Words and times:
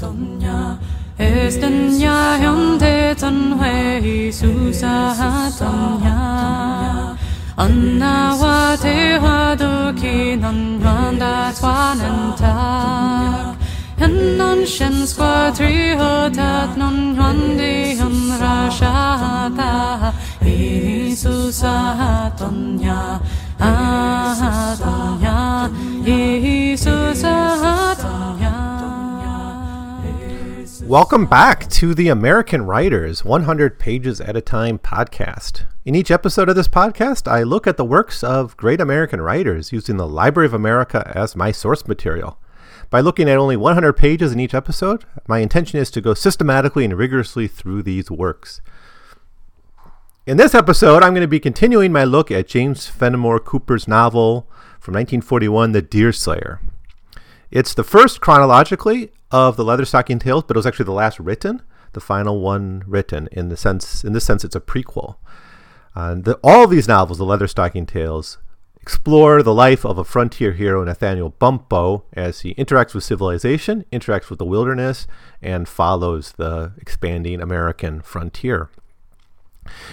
tonya 0.00 0.60
estenya 1.18 2.18
hyonde 2.40 2.96
tanhui 3.20 4.32
susa 4.32 4.96
tonya 5.60 6.20
anna 7.64 8.16
wa 8.40 8.60
te 8.84 8.96
wa 9.24 9.40
do 9.60 9.72
ki 10.00 10.16
non 10.42 10.60
randa 10.84 11.34
swananta 11.58 12.56
en 14.06 14.14
non 14.40 14.60
shen 14.74 14.96
squa 15.10 15.36
tri 15.56 15.76
ho 16.00 16.12
tat 16.38 16.70
non 16.80 16.96
hyonde 17.18 17.72
hyun 17.98 18.16
ra 18.40 18.56
sha 18.78 18.96
ta. 19.58 19.72
Susa 21.20 22.32
tonya 22.38 23.20
Welcome 30.90 31.26
back 31.26 31.70
to 31.70 31.94
the 31.94 32.08
American 32.08 32.66
Writers 32.66 33.24
100 33.24 33.78
Pages 33.78 34.20
at 34.20 34.34
a 34.34 34.40
Time 34.40 34.76
podcast. 34.76 35.64
In 35.84 35.94
each 35.94 36.10
episode 36.10 36.48
of 36.48 36.56
this 36.56 36.66
podcast, 36.66 37.30
I 37.30 37.44
look 37.44 37.68
at 37.68 37.76
the 37.76 37.84
works 37.84 38.24
of 38.24 38.56
great 38.56 38.80
American 38.80 39.20
writers 39.20 39.70
using 39.70 39.98
the 39.98 40.08
Library 40.08 40.48
of 40.48 40.52
America 40.52 41.12
as 41.14 41.36
my 41.36 41.52
source 41.52 41.86
material. 41.86 42.40
By 42.90 42.98
looking 43.02 43.28
at 43.30 43.38
only 43.38 43.56
100 43.56 43.92
pages 43.92 44.32
in 44.32 44.40
each 44.40 44.52
episode, 44.52 45.04
my 45.28 45.38
intention 45.38 45.78
is 45.78 45.92
to 45.92 46.00
go 46.00 46.12
systematically 46.12 46.84
and 46.84 46.98
rigorously 46.98 47.46
through 47.46 47.84
these 47.84 48.10
works. 48.10 48.60
In 50.26 50.38
this 50.38 50.56
episode, 50.56 51.04
I'm 51.04 51.12
going 51.12 51.20
to 51.20 51.28
be 51.28 51.38
continuing 51.38 51.92
my 51.92 52.02
look 52.02 52.32
at 52.32 52.48
James 52.48 52.88
Fenimore 52.88 53.38
Cooper's 53.38 53.86
novel 53.86 54.48
from 54.80 54.94
1941, 54.94 55.70
The 55.70 55.82
Deerslayer. 55.82 56.60
It's 57.50 57.74
the 57.74 57.84
first 57.84 58.20
chronologically 58.20 59.10
of 59.30 59.56
the 59.56 59.64
Leatherstocking 59.64 60.20
Tales, 60.20 60.44
but 60.44 60.56
it 60.56 60.58
was 60.58 60.66
actually 60.66 60.84
the 60.84 60.92
last 60.92 61.18
written, 61.18 61.62
the 61.92 62.00
final 62.00 62.40
one 62.40 62.84
written. 62.86 63.28
In 63.32 63.48
the 63.48 63.56
sense, 63.56 64.04
in 64.04 64.12
this 64.12 64.24
sense, 64.24 64.44
it's 64.44 64.54
a 64.54 64.60
prequel. 64.60 65.16
Uh, 65.96 66.14
the, 66.14 66.38
all 66.44 66.68
these 66.68 66.86
novels, 66.86 67.18
the 67.18 67.24
Leatherstocking 67.24 67.88
Tales, 67.88 68.38
explore 68.80 69.42
the 69.42 69.52
life 69.52 69.84
of 69.84 69.98
a 69.98 70.04
frontier 70.04 70.52
hero, 70.52 70.84
Nathaniel 70.84 71.34
Bumppo, 71.40 72.02
as 72.12 72.40
he 72.40 72.54
interacts 72.54 72.94
with 72.94 73.04
civilization, 73.04 73.84
interacts 73.92 74.30
with 74.30 74.38
the 74.38 74.44
wilderness, 74.44 75.06
and 75.42 75.68
follows 75.68 76.32
the 76.32 76.72
expanding 76.78 77.40
American 77.40 78.00
frontier. 78.00 78.70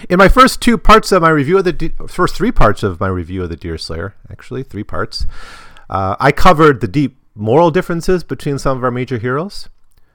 In 0.08 0.18
my 0.18 0.28
first 0.28 0.62
two 0.62 0.78
parts 0.78 1.12
of 1.12 1.22
my 1.22 1.28
review 1.28 1.58
of 1.58 1.64
the 1.64 1.72
de- 1.72 2.08
first 2.08 2.34
three 2.34 2.52
parts 2.52 2.82
of 2.82 3.00
my 3.00 3.08
review 3.08 3.42
of 3.42 3.50
the 3.50 3.56
Deerslayer, 3.56 4.14
actually 4.30 4.62
three 4.62 4.84
parts, 4.84 5.26
uh, 5.90 6.16
I 6.18 6.32
covered 6.32 6.80
the 6.80 6.88
deep 6.88 7.18
moral 7.38 7.70
differences 7.70 8.24
between 8.24 8.58
some 8.58 8.76
of 8.76 8.82
our 8.82 8.90
major 8.90 9.16
heroes. 9.16 9.68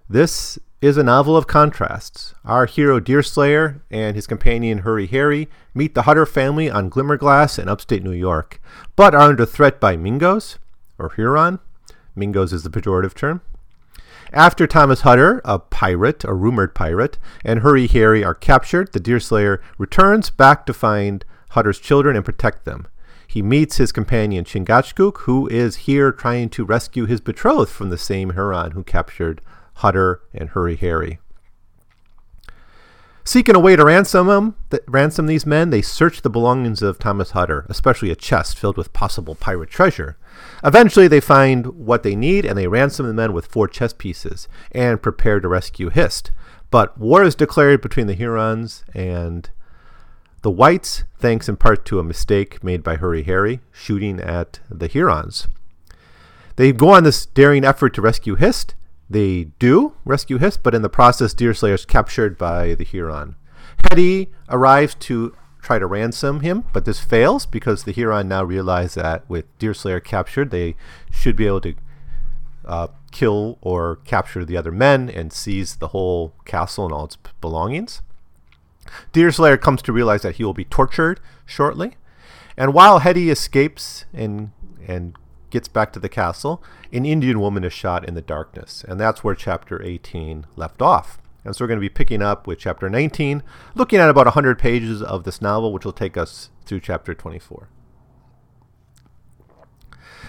This 0.10 0.60
is 0.82 0.98
a 0.98 1.04
novel 1.04 1.38
of 1.38 1.48
contrasts. 1.48 2.36
Our 2.44 2.66
hero 2.66 3.00
Deerslayer 3.00 3.82
and 3.90 4.18
his 4.18 4.28
companion 4.28 4.80
Hurry 4.80 5.08
Harry 5.08 5.48
meet 5.74 5.96
the 5.96 6.02
Hutter 6.02 6.26
family 6.26 6.70
on 6.70 6.90
Glimmerglass 6.90 7.58
in 7.58 7.70
upstate 7.70 8.04
New 8.04 8.12
York, 8.12 8.62
but 8.98 9.16
are 9.16 9.22
under 9.22 9.46
threat 9.46 9.80
by 9.80 9.96
Mingos, 9.96 10.58
or 11.00 11.14
Huron. 11.16 11.60
Mingos 12.18 12.52
is 12.52 12.64
the 12.64 12.70
pejorative 12.70 13.14
term. 13.14 13.40
After 14.34 14.68
Thomas 14.68 15.02
Hutter, 15.02 15.42
a 15.46 15.60
pirate, 15.60 16.26
a 16.26 16.34
rumored 16.34 16.76
pirate, 16.76 17.18
and 17.46 17.62
Hurry 17.62 17.88
Harry 17.88 18.22
are 18.22 18.36
captured, 18.36 18.92
the 18.92 19.00
Deerslayer 19.00 19.62
returns 19.78 20.30
back 20.30 20.66
to 20.66 20.74
find 20.74 21.24
Hutter's 21.52 21.80
children 21.80 22.18
and 22.18 22.26
protect 22.26 22.66
them. 22.66 22.88
He 23.34 23.42
meets 23.42 23.78
his 23.78 23.92
companion 23.92 24.46
Chingachgook, 24.46 25.22
who 25.22 25.48
is 25.48 25.88
here 25.88 26.12
trying 26.12 26.50
to 26.50 26.64
rescue 26.64 27.08
his 27.08 27.20
betrothed 27.20 27.72
from 27.72 27.90
the 27.90 27.98
same 27.98 28.34
Huron 28.34 28.74
who 28.74 28.84
captured 28.84 29.42
Hutter 29.78 30.22
and 30.36 30.50
Hurry 30.50 30.76
Harry. 30.76 31.18
Seeking 33.24 33.56
a 33.56 33.60
way 33.60 33.76
to 33.76 33.86
ransom 33.86 34.28
them, 34.28 34.56
th- 34.70 34.84
ransom 34.88 35.26
these 35.26 35.48
men, 35.48 35.72
they 35.72 35.82
search 35.82 36.22
the 36.22 36.30
belongings 36.30 36.84
of 36.84 37.00
Thomas 37.00 37.32
Hutter, 37.32 37.66
especially 37.70 38.12
a 38.12 38.16
chest 38.16 38.60
filled 38.60 38.78
with 38.78 38.94
possible 38.94 39.34
pirate 39.34 39.72
treasure. 39.72 40.16
Eventually, 40.64 41.08
they 41.08 41.20
find 41.20 41.66
what 41.66 42.04
they 42.04 42.16
need 42.16 42.46
and 42.46 42.56
they 42.56 42.68
ransom 42.68 43.08
the 43.08 43.16
men 43.16 43.34
with 43.34 43.48
four 43.48 43.68
chess 43.68 43.94
pieces 43.94 44.48
and 44.72 45.02
prepare 45.02 45.40
to 45.40 45.48
rescue 45.48 45.90
Hist. 45.90 46.30
But 46.70 47.00
war 47.00 47.24
is 47.24 47.34
declared 47.34 47.82
between 47.82 48.06
the 48.06 48.14
Hurons 48.14 48.84
and 48.94 49.50
the 50.44 50.52
whites, 50.52 51.06
thanks 51.18 51.50
in 51.50 51.56
part 51.56 51.86
to 51.86 52.00
a 52.00 52.04
mistake 52.04 52.64
made 52.64 52.84
by 52.84 52.98
Hurry 52.98 53.24
Harry, 53.24 53.62
shooting 53.72 54.20
at 54.20 54.60
the 54.70 54.88
Hurons. 54.88 55.48
They 56.58 56.72
go 56.72 56.90
on 56.90 57.04
this 57.04 57.26
daring 57.26 57.66
effort 57.66 57.94
to 57.96 58.02
rescue 58.02 58.36
Hist. 58.36 58.76
They 59.10 59.46
do 59.58 59.96
rescue 60.06 60.38
Hist, 60.38 60.62
but 60.62 60.76
in 60.76 60.82
the 60.82 60.90
process, 60.90 61.34
Deerslayer 61.34 61.74
is 61.74 61.86
captured 61.86 62.38
by 62.38 62.76
the 62.76 62.84
Huron. 62.84 63.36
Hetty 63.90 64.32
arrives 64.50 64.96
to 64.96 65.36
try 65.62 65.80
to 65.80 65.88
ransom 65.88 66.42
him, 66.42 66.66
but 66.74 66.84
this 66.84 67.00
fails 67.00 67.46
because 67.46 67.86
the 67.86 67.94
Huron 67.94 68.28
now 68.28 68.44
realize 68.44 68.96
that 68.96 69.28
with 69.30 69.46
Deerslayer 69.60 70.02
captured, 70.02 70.52
they 70.52 70.76
should 71.10 71.38
be 71.38 71.48
able 71.48 71.62
to 71.62 71.74
uh, 72.66 72.88
kill 73.12 73.58
or 73.62 73.98
capture 74.04 74.44
the 74.44 74.58
other 74.58 74.72
men 74.72 75.10
and 75.10 75.32
seize 75.32 75.78
the 75.78 75.90
whole 75.90 76.34
castle 76.44 76.84
and 76.84 76.94
all 76.94 77.06
its 77.06 77.18
belongings. 77.40 78.02
Deerslayer 79.12 79.58
comes 79.58 79.82
to 79.84 79.94
realize 79.94 80.22
that 80.22 80.36
he 80.36 80.44
will 80.44 80.54
be 80.54 80.66
tortured 80.66 81.20
shortly. 81.46 81.96
And 82.58 82.74
while 82.74 83.00
Hetty 83.00 83.30
escapes 83.30 84.06
and 84.14 84.52
and 84.86 85.16
gets 85.50 85.68
back 85.68 85.94
to 85.94 86.00
the 86.00 86.10
castle, 86.10 86.64
an 86.92 87.06
Indian 87.06 87.40
woman 87.40 87.64
is 87.64 87.72
shot 87.72 88.08
in 88.08 88.16
the 88.16 88.22
darkness. 88.22 88.84
And 88.88 89.00
that's 89.00 89.24
where 89.24 89.36
chapter 89.36 89.82
18 89.82 90.48
left 90.56 90.82
off. 90.82 91.20
And 91.46 91.56
so 91.56 91.64
we're 91.64 91.68
going 91.68 91.80
to 91.80 91.82
be 91.82 91.90
picking 91.90 92.22
up 92.22 92.48
with 92.48 92.60
chapter 92.60 92.90
19, 92.90 93.44
looking 93.76 94.00
at 94.00 94.10
about 94.10 94.26
100 94.26 94.58
pages 94.58 95.02
of 95.02 95.26
this 95.26 95.42
novel, 95.42 95.72
which 95.72 95.86
will 95.86 95.94
take 95.94 96.18
us 96.18 96.50
through 96.66 96.80
chapter 96.80 97.14
24. 97.14 97.70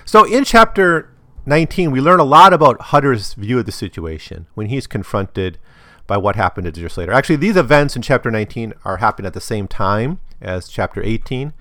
So 0.04 0.24
in 0.24 0.44
chapter 0.44 1.10
19, 1.46 1.90
we 1.90 2.00
learn 2.00 2.20
a 2.20 2.24
lot 2.24 2.52
about 2.52 2.80
Hutter's 2.80 3.34
view 3.34 3.58
of 3.58 3.66
the 3.66 3.72
situation 3.72 4.46
when 4.54 4.66
he's 4.66 4.86
confronted 4.86 5.58
by 6.06 6.16
what 6.16 6.36
happened 6.36 6.66
to 6.66 6.72
Deerslayer. 6.72 7.12
Actually, 7.12 7.36
these 7.36 7.56
events 7.56 7.96
in 7.96 8.02
chapter 8.02 8.30
19 8.30 8.74
are 8.84 8.98
happening 8.98 9.26
at 9.26 9.34
the 9.34 9.40
same 9.40 9.66
time 9.66 10.20
as 10.40 10.68
chapter 10.68 11.02
18. 11.02 11.52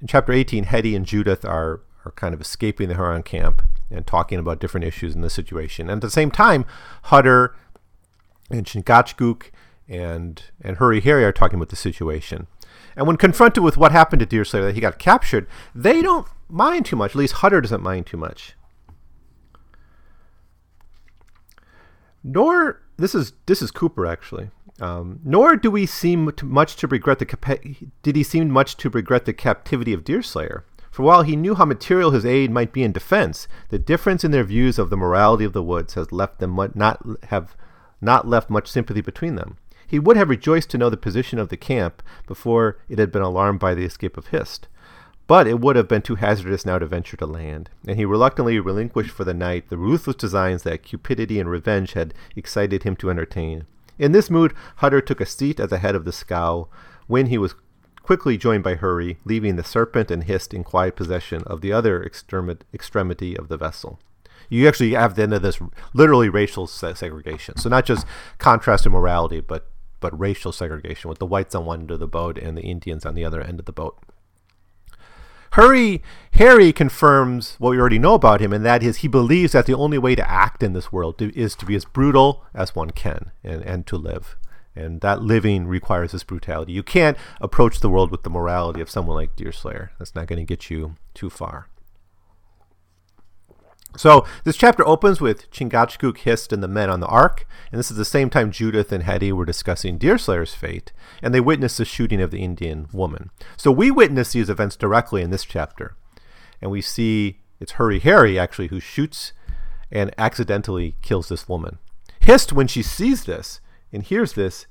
In 0.00 0.06
chapter 0.06 0.32
18, 0.32 0.64
Hetty 0.64 0.94
and 0.94 1.06
Judith 1.06 1.44
are, 1.44 1.80
are 2.04 2.12
kind 2.14 2.34
of 2.34 2.40
escaping 2.40 2.88
the 2.88 2.94
Huron 2.94 3.22
camp 3.22 3.62
and 3.90 4.06
talking 4.06 4.38
about 4.38 4.60
different 4.60 4.84
issues 4.84 5.14
in 5.14 5.22
the 5.22 5.30
situation. 5.30 5.88
And 5.88 5.98
at 5.98 6.06
the 6.06 6.10
same 6.10 6.30
time, 6.30 6.66
Hutter 7.04 7.56
and 8.50 8.66
Chingachgook 8.66 9.50
and, 9.88 10.42
and 10.60 10.76
Hurry 10.76 11.00
Harry 11.00 11.24
are 11.24 11.32
talking 11.32 11.56
about 11.56 11.70
the 11.70 11.76
situation. 11.76 12.46
And 12.94 13.06
when 13.06 13.16
confronted 13.16 13.62
with 13.62 13.76
what 13.76 13.92
happened 13.92 14.20
to 14.20 14.26
Deerslayer, 14.26 14.64
that 14.66 14.74
he 14.74 14.80
got 14.80 14.98
captured, 14.98 15.46
they 15.74 16.02
don't 16.02 16.26
mind 16.48 16.84
too 16.84 16.96
much. 16.96 17.12
At 17.12 17.16
least 17.16 17.34
Hutter 17.34 17.60
doesn't 17.60 17.82
mind 17.82 18.06
too 18.06 18.16
much. 18.16 18.54
Nor 22.22 22.82
this 22.98 23.14
is 23.14 23.32
this 23.46 23.62
is 23.62 23.70
Cooper 23.70 24.06
actually. 24.06 24.50
Um, 24.80 25.20
nor 25.24 25.56
do 25.56 25.70
we 25.70 25.86
seem 25.86 26.30
to 26.32 26.44
much 26.44 26.76
to 26.76 26.86
regret 26.86 27.18
the 27.18 27.26
capa- 27.26 27.58
did 28.02 28.14
he 28.14 28.22
seem 28.22 28.48
much 28.50 28.76
to 28.76 28.90
regret 28.90 29.24
the 29.24 29.32
captivity 29.32 29.92
of 29.92 30.04
Deerslayer. 30.04 30.64
For 30.90 31.02
while 31.02 31.22
he 31.22 31.36
knew 31.36 31.54
how 31.54 31.64
material 31.64 32.10
his 32.10 32.26
aid 32.26 32.50
might 32.50 32.72
be 32.72 32.82
in 32.82 32.92
defense, 32.92 33.48
the 33.70 33.78
difference 33.78 34.24
in 34.24 34.30
their 34.30 34.44
views 34.44 34.78
of 34.78 34.90
the 34.90 34.96
morality 34.96 35.44
of 35.44 35.52
the 35.52 35.62
woods 35.62 35.94
has 35.94 36.12
left 36.12 36.38
them 36.38 36.56
not 36.74 37.04
have 37.24 37.56
not 38.00 38.28
left 38.28 38.50
much 38.50 38.68
sympathy 38.68 39.00
between 39.00 39.34
them. 39.34 39.58
He 39.86 39.98
would 39.98 40.16
have 40.16 40.28
rejoiced 40.28 40.70
to 40.70 40.78
know 40.78 40.90
the 40.90 40.96
position 40.96 41.38
of 41.38 41.48
the 41.48 41.56
camp 41.56 42.02
before 42.26 42.78
it 42.88 42.98
had 42.98 43.10
been 43.10 43.22
alarmed 43.22 43.58
by 43.58 43.74
the 43.74 43.84
escape 43.84 44.16
of 44.16 44.28
Hist. 44.28 44.68
But 45.28 45.46
it 45.46 45.60
would 45.60 45.76
have 45.76 45.88
been 45.88 46.02
too 46.02 46.14
hazardous 46.14 46.64
now 46.64 46.78
to 46.78 46.86
venture 46.86 47.18
to 47.18 47.26
land, 47.26 47.68
and 47.86 47.98
he 47.98 48.06
reluctantly 48.06 48.58
relinquished 48.58 49.10
for 49.10 49.24
the 49.24 49.34
night 49.34 49.68
the 49.68 49.76
ruthless 49.76 50.16
designs 50.16 50.62
that 50.62 50.82
cupidity 50.82 51.38
and 51.38 51.50
revenge 51.50 51.92
had 51.92 52.14
excited 52.34 52.82
him 52.82 52.96
to 52.96 53.10
entertain. 53.10 53.66
In 53.98 54.12
this 54.12 54.30
mood, 54.30 54.54
Hutter 54.76 55.02
took 55.02 55.20
a 55.20 55.26
seat 55.26 55.60
at 55.60 55.68
the 55.68 55.78
head 55.78 55.94
of 55.94 56.06
the 56.06 56.12
scow, 56.12 56.68
when 57.08 57.26
he 57.26 57.36
was 57.36 57.54
quickly 58.02 58.38
joined 58.38 58.64
by 58.64 58.76
Hurry, 58.76 59.18
leaving 59.26 59.56
the 59.56 59.64
serpent 59.64 60.10
and 60.10 60.24
Hist 60.24 60.54
in 60.54 60.64
quiet 60.64 60.96
possession 60.96 61.42
of 61.44 61.60
the 61.60 61.74
other 61.74 62.02
extremi- 62.02 62.62
extremity 62.72 63.36
of 63.36 63.48
the 63.48 63.58
vessel. 63.58 64.00
You 64.48 64.66
actually 64.66 64.92
have 64.92 65.14
the 65.14 65.24
end 65.24 65.34
of 65.34 65.42
this 65.42 65.60
literally 65.92 66.30
racial 66.30 66.66
segregation. 66.66 67.58
So 67.58 67.68
not 67.68 67.84
just 67.84 68.06
contrast 68.38 68.86
in 68.86 68.92
morality, 68.92 69.40
but 69.40 69.68
but 70.00 70.18
racial 70.18 70.52
segregation 70.52 71.10
with 71.10 71.18
the 71.18 71.26
whites 71.26 71.54
on 71.54 71.66
one 71.66 71.80
end 71.80 71.90
of 71.90 71.98
the 71.98 72.06
boat 72.06 72.38
and 72.38 72.56
the 72.56 72.62
Indians 72.62 73.04
on 73.04 73.14
the 73.14 73.24
other 73.24 73.42
end 73.42 73.58
of 73.58 73.66
the 73.66 73.72
boat. 73.72 73.98
Hurry 75.52 76.02
Harry 76.32 76.72
confirms 76.72 77.56
what 77.58 77.70
we 77.70 77.80
already 77.80 77.98
know 77.98 78.14
about 78.14 78.40
him, 78.40 78.52
and 78.52 78.64
that 78.64 78.82
is 78.82 78.98
he 78.98 79.08
believes 79.08 79.52
that 79.52 79.66
the 79.66 79.74
only 79.74 79.98
way 79.98 80.14
to 80.14 80.30
act 80.30 80.62
in 80.62 80.72
this 80.72 80.92
world 80.92 81.18
to, 81.18 81.36
is 81.36 81.56
to 81.56 81.66
be 81.66 81.74
as 81.74 81.84
brutal 81.84 82.44
as 82.54 82.74
one 82.76 82.90
can 82.90 83.32
and, 83.42 83.62
and 83.62 83.86
to 83.86 83.96
live. 83.96 84.36
And 84.76 85.00
that 85.00 85.22
living 85.22 85.66
requires 85.66 86.12
this 86.12 86.22
brutality. 86.22 86.72
You 86.72 86.84
can't 86.84 87.18
approach 87.40 87.80
the 87.80 87.90
world 87.90 88.12
with 88.12 88.22
the 88.22 88.30
morality 88.30 88.80
of 88.80 88.88
someone 88.88 89.16
like 89.16 89.34
Deerslayer. 89.34 89.90
That's 89.98 90.14
not 90.14 90.28
going 90.28 90.38
to 90.38 90.44
get 90.44 90.70
you 90.70 90.94
too 91.14 91.30
far. 91.30 91.66
So 93.96 94.26
this 94.44 94.56
chapter 94.56 94.86
opens 94.86 95.20
with 95.20 95.50
Chingachgook, 95.50 96.18
Hist, 96.18 96.52
and 96.52 96.62
the 96.62 96.68
men 96.68 96.90
on 96.90 97.00
the 97.00 97.06
ark, 97.06 97.46
and 97.72 97.78
this 97.78 97.90
is 97.90 97.96
the 97.96 98.04
same 98.04 98.30
time 98.30 98.52
Judith 98.52 98.92
and 98.92 99.02
Hetty 99.02 99.32
were 99.32 99.44
discussing 99.44 99.98
Deerslayer's 99.98 100.54
fate, 100.54 100.92
and 101.22 101.34
they 101.34 101.40
witness 101.40 101.76
the 101.76 101.84
shooting 101.84 102.20
of 102.20 102.30
the 102.30 102.42
Indian 102.44 102.86
woman. 102.92 103.30
So 103.56 103.72
we 103.72 103.90
witness 103.90 104.32
these 104.32 104.50
events 104.50 104.76
directly 104.76 105.22
in 105.22 105.30
this 105.30 105.44
chapter, 105.44 105.96
and 106.60 106.70
we 106.70 106.80
see 106.80 107.40
it's 107.60 107.72
Hurry 107.72 107.98
Harry 108.00 108.38
actually 108.38 108.68
who 108.68 108.78
shoots 108.78 109.32
and 109.90 110.14
accidentally 110.18 110.94
kills 111.02 111.28
this 111.28 111.48
woman. 111.48 111.78
Hist, 112.20 112.52
when 112.52 112.68
she 112.68 112.82
sees 112.82 113.24
this 113.24 113.60
and 113.92 114.02
hears 114.02 114.34
this, 114.34 114.66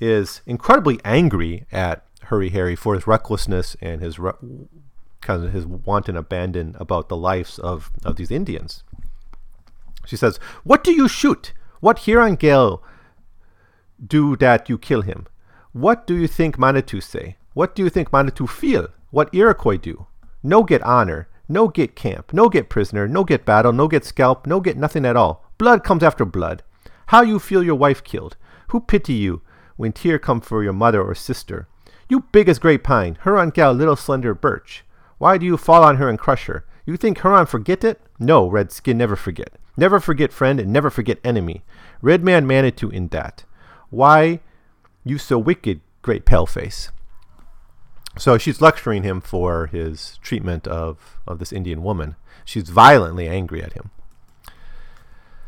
is 0.00 0.42
incredibly 0.46 1.00
angry 1.04 1.66
at 1.72 2.04
Hurry 2.24 2.50
Harry 2.50 2.76
for 2.76 2.94
his 2.94 3.06
recklessness 3.06 3.76
and 3.80 4.00
his 4.00 4.18
re- 4.18 4.32
kind 5.20 5.44
of 5.44 5.52
his 5.52 5.66
wanton 5.66 6.16
abandon 6.16 6.76
about 6.78 7.08
the 7.08 7.16
lives 7.16 7.58
of, 7.58 7.90
of 8.04 8.16
these 8.16 8.30
Indians. 8.30 8.82
She 10.06 10.16
says, 10.16 10.38
What 10.64 10.82
do 10.82 10.92
you 10.92 11.08
shoot? 11.08 11.52
What 11.80 12.00
Huron 12.00 12.36
Gale 12.36 12.82
do 14.04 14.36
that 14.36 14.68
you 14.68 14.78
kill 14.78 15.02
him? 15.02 15.26
What 15.72 16.06
do 16.06 16.16
you 16.16 16.26
think 16.26 16.58
Manitou 16.58 17.00
say? 17.00 17.36
What 17.52 17.74
do 17.74 17.82
you 17.82 17.90
think 17.90 18.12
Manitou 18.12 18.46
feel? 18.46 18.88
What 19.10 19.34
Iroquois 19.34 19.76
do? 19.76 20.06
No 20.42 20.62
get 20.62 20.82
honor, 20.82 21.28
no 21.48 21.68
get 21.68 21.96
camp, 21.96 22.32
no 22.32 22.48
get 22.48 22.68
prisoner, 22.68 23.08
no 23.08 23.24
get 23.24 23.44
battle, 23.44 23.72
no 23.72 23.88
get 23.88 24.04
scalp, 24.04 24.46
no 24.46 24.60
get 24.60 24.76
nothing 24.76 25.04
at 25.04 25.16
all. 25.16 25.44
Blood 25.58 25.82
comes 25.82 26.02
after 26.02 26.24
blood. 26.24 26.62
How 27.06 27.22
you 27.22 27.38
feel 27.38 27.62
your 27.62 27.74
wife 27.74 28.04
killed? 28.04 28.36
Who 28.68 28.80
pity 28.80 29.14
you 29.14 29.42
when 29.76 29.92
tear 29.92 30.18
come 30.18 30.40
for 30.40 30.62
your 30.62 30.72
mother 30.72 31.02
or 31.02 31.14
sister? 31.14 31.68
You 32.08 32.20
big 32.32 32.48
as 32.48 32.58
great 32.58 32.84
pine, 32.84 33.18
Huron 33.24 33.50
gal 33.50 33.72
little 33.72 33.96
slender 33.96 34.34
birch. 34.34 34.84
Why 35.18 35.38
do 35.38 35.46
you 35.46 35.56
fall 35.56 35.84
on 35.84 35.96
her 35.96 36.08
and 36.08 36.18
crush 36.18 36.46
her? 36.46 36.64
You 36.86 36.96
think 36.96 37.20
Huron 37.20 37.46
forget 37.46 37.84
it? 37.84 38.00
No, 38.18 38.48
Redskin 38.48 38.96
never 38.96 39.16
forget. 39.16 39.52
Never 39.76 40.00
forget 40.00 40.32
friend 40.32 40.58
and 40.58 40.72
never 40.72 40.90
forget 40.90 41.18
enemy. 41.22 41.62
Red 42.00 42.24
man 42.24 42.46
Manitou 42.46 42.88
in 42.88 43.08
that. 43.08 43.44
Why 43.90 44.40
you 45.04 45.18
so 45.18 45.38
wicked, 45.38 45.80
great 46.02 46.24
paleface? 46.24 46.90
So 48.16 48.38
she's 48.38 48.60
lecturing 48.60 49.04
him 49.04 49.20
for 49.20 49.66
his 49.66 50.18
treatment 50.22 50.66
of, 50.66 51.18
of 51.26 51.38
this 51.38 51.52
Indian 51.52 51.82
woman. 51.82 52.16
She's 52.44 52.68
violently 52.70 53.28
angry 53.28 53.62
at 53.62 53.74
him. 53.74 53.90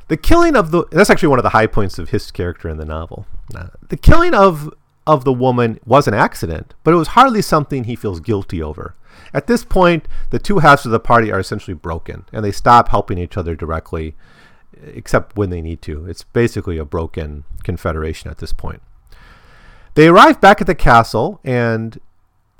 The 0.09 0.17
killing 0.17 0.57
of 0.57 0.73
the 0.73 0.87
that's 0.91 1.09
actually 1.09 1.29
one 1.29 1.39
of 1.39 1.45
the 1.45 1.51
high 1.51 1.69
points 1.69 1.99
of 1.99 2.11
his 2.11 2.31
character 2.33 2.69
in 2.69 2.79
the 2.79 2.85
novel. 2.85 3.27
Uh, 3.55 3.69
the 3.89 3.97
killing 3.97 4.35
of 4.35 4.73
of 5.07 5.25
the 5.25 5.33
woman 5.33 5.79
was 5.87 6.09
an 6.09 6.15
accident, 6.15 6.75
but 6.83 6.93
it 6.93 6.97
was 6.97 7.09
hardly 7.09 7.41
something 7.41 7.85
he 7.85 7.95
feels 7.97 8.19
guilty 8.19 8.61
over. 8.61 8.95
At 9.33 9.47
this 9.47 9.65
point, 9.65 10.09
the 10.31 10.39
two 10.39 10.59
halves 10.59 10.85
of 10.85 10.93
the 10.93 11.01
party 11.01 11.31
are 11.31 11.39
essentially 11.39 11.75
broken, 11.75 12.25
and 12.33 12.45
they 12.45 12.53
stop 12.53 12.89
helping 12.89 13.19
each 13.19 13.37
other 13.37 13.55
directly, 13.55 14.17
except 14.83 15.37
when 15.37 15.51
they 15.51 15.61
need 15.61 15.83
to. 15.83 16.07
It's 16.07 16.25
basically 16.25 16.79
a 16.79 16.85
broken 16.85 17.45
confederation 17.63 18.31
at 18.31 18.39
this 18.39 18.53
point. 18.53 18.83
They 19.95 20.09
arrive 20.09 20.41
back 20.41 20.61
at 20.61 20.67
the 20.67 20.75
castle, 20.75 21.41
and 21.45 22.01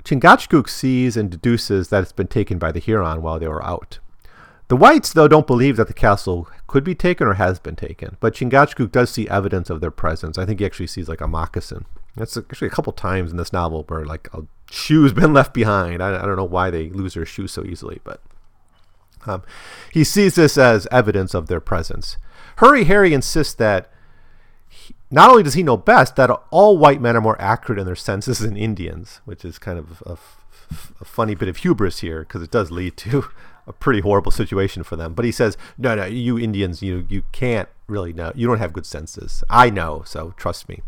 Chingachgook 0.03 0.69
sees 0.69 1.15
and 1.15 1.29
deduces 1.29 1.89
that 1.89 2.03
it's 2.03 2.11
been 2.11 2.27
taken 2.27 2.57
by 2.57 2.71
the 2.71 2.79
Huron 2.79 3.21
while 3.21 3.39
they 3.39 3.47
were 3.47 3.63
out. 3.63 3.99
The 4.67 4.77
whites, 4.77 5.11
though, 5.11 5.27
don't 5.27 5.47
believe 5.47 5.75
that 5.77 5.87
the 5.87 5.93
castle 5.93 6.47
could 6.67 6.83
be 6.85 6.95
taken 6.95 7.27
or 7.27 7.33
has 7.33 7.59
been 7.59 7.75
taken, 7.75 8.15
but 8.21 8.33
Chingachgook 8.33 8.91
does 8.91 9.09
see 9.09 9.27
evidence 9.27 9.69
of 9.69 9.81
their 9.81 9.91
presence. 9.91 10.37
I 10.37 10.45
think 10.45 10.59
he 10.59 10.65
actually 10.65 10.87
sees 10.87 11.09
like 11.09 11.19
a 11.19 11.27
moccasin. 11.27 11.85
That's 12.15 12.35
actually 12.35 12.67
a 12.67 12.71
couple 12.71 12.93
times 12.93 13.31
in 13.31 13.37
this 13.37 13.53
novel 13.53 13.85
where 13.87 14.05
like 14.05 14.27
a 14.33 14.43
shoe's 14.69 15.13
been 15.13 15.33
left 15.39 15.53
behind. 15.53 16.01
I, 16.01 16.21
I 16.21 16.25
don't 16.25 16.35
know 16.35 16.43
why 16.43 16.69
they 16.69 16.89
lose 16.89 17.13
their 17.13 17.25
shoes 17.25 17.51
so 17.51 17.63
easily, 17.63 17.99
but 18.03 18.21
um, 19.25 19.43
he 19.91 20.03
sees 20.03 20.35
this 20.35 20.57
as 20.57 20.87
evidence 20.91 21.33
of 21.33 21.47
their 21.47 21.59
presence. 21.59 22.17
Hurry 22.57 22.85
Harry 22.85 23.13
insists 23.13 23.53
that 23.55 23.89
he, 24.67 24.95
not 25.09 25.29
only 25.29 25.43
does 25.43 25.53
he 25.53 25.63
know 25.63 25.77
best, 25.77 26.15
that 26.15 26.29
all 26.49 26.77
white 26.77 27.01
men 27.01 27.15
are 27.15 27.21
more 27.21 27.41
accurate 27.41 27.79
in 27.79 27.85
their 27.85 27.95
senses 27.95 28.39
than 28.39 28.57
Indians, 28.57 29.21
which 29.25 29.45
is 29.45 29.57
kind 29.57 29.77
of 29.77 30.01
a, 30.05 30.17
a 30.99 31.05
funny 31.05 31.35
bit 31.35 31.49
of 31.49 31.57
hubris 31.57 31.99
here 31.99 32.21
because 32.21 32.41
it 32.41 32.51
does 32.51 32.71
lead 32.71 32.97
to 32.97 33.25
a 33.67 33.73
pretty 33.73 34.01
horrible 34.01 34.31
situation 34.31 34.83
for 34.83 34.95
them. 34.95 35.13
But 35.13 35.25
he 35.25 35.31
says, 35.31 35.57
"No, 35.77 35.95
no, 35.95 36.05
you 36.05 36.39
Indians, 36.39 36.81
you 36.81 37.05
you 37.09 37.23
can't 37.31 37.69
really 37.87 38.13
know. 38.13 38.31
You 38.35 38.47
don't 38.47 38.59
have 38.59 38.73
good 38.73 38.85
senses. 38.85 39.43
I 39.49 39.69
know, 39.69 40.03
so 40.05 40.33
trust 40.37 40.67
me." 40.67 40.81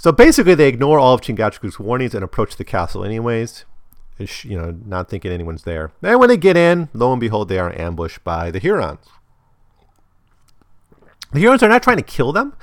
So 0.00 0.12
basically, 0.12 0.54
they 0.54 0.66
ignore 0.66 0.98
all 0.98 1.12
of 1.12 1.20
Chingachgook's 1.20 1.78
warnings 1.78 2.14
and 2.14 2.24
approach 2.24 2.56
the 2.56 2.64
castle 2.64 3.04
anyways, 3.04 3.66
you 4.18 4.56
know, 4.56 4.74
not 4.86 5.10
thinking 5.10 5.30
anyone's 5.30 5.64
there. 5.64 5.92
And 6.02 6.18
when 6.18 6.30
they 6.30 6.38
get 6.38 6.56
in, 6.56 6.88
lo 6.94 7.12
and 7.12 7.20
behold, 7.20 7.50
they 7.50 7.58
are 7.58 7.78
ambushed 7.78 8.24
by 8.24 8.50
the 8.50 8.58
Hurons. 8.58 9.04
The 11.32 11.40
Hurons 11.40 11.62
are 11.62 11.68
not 11.68 11.82
trying 11.82 11.98
to 11.98 12.02
kill 12.02 12.32
them. 12.32 12.54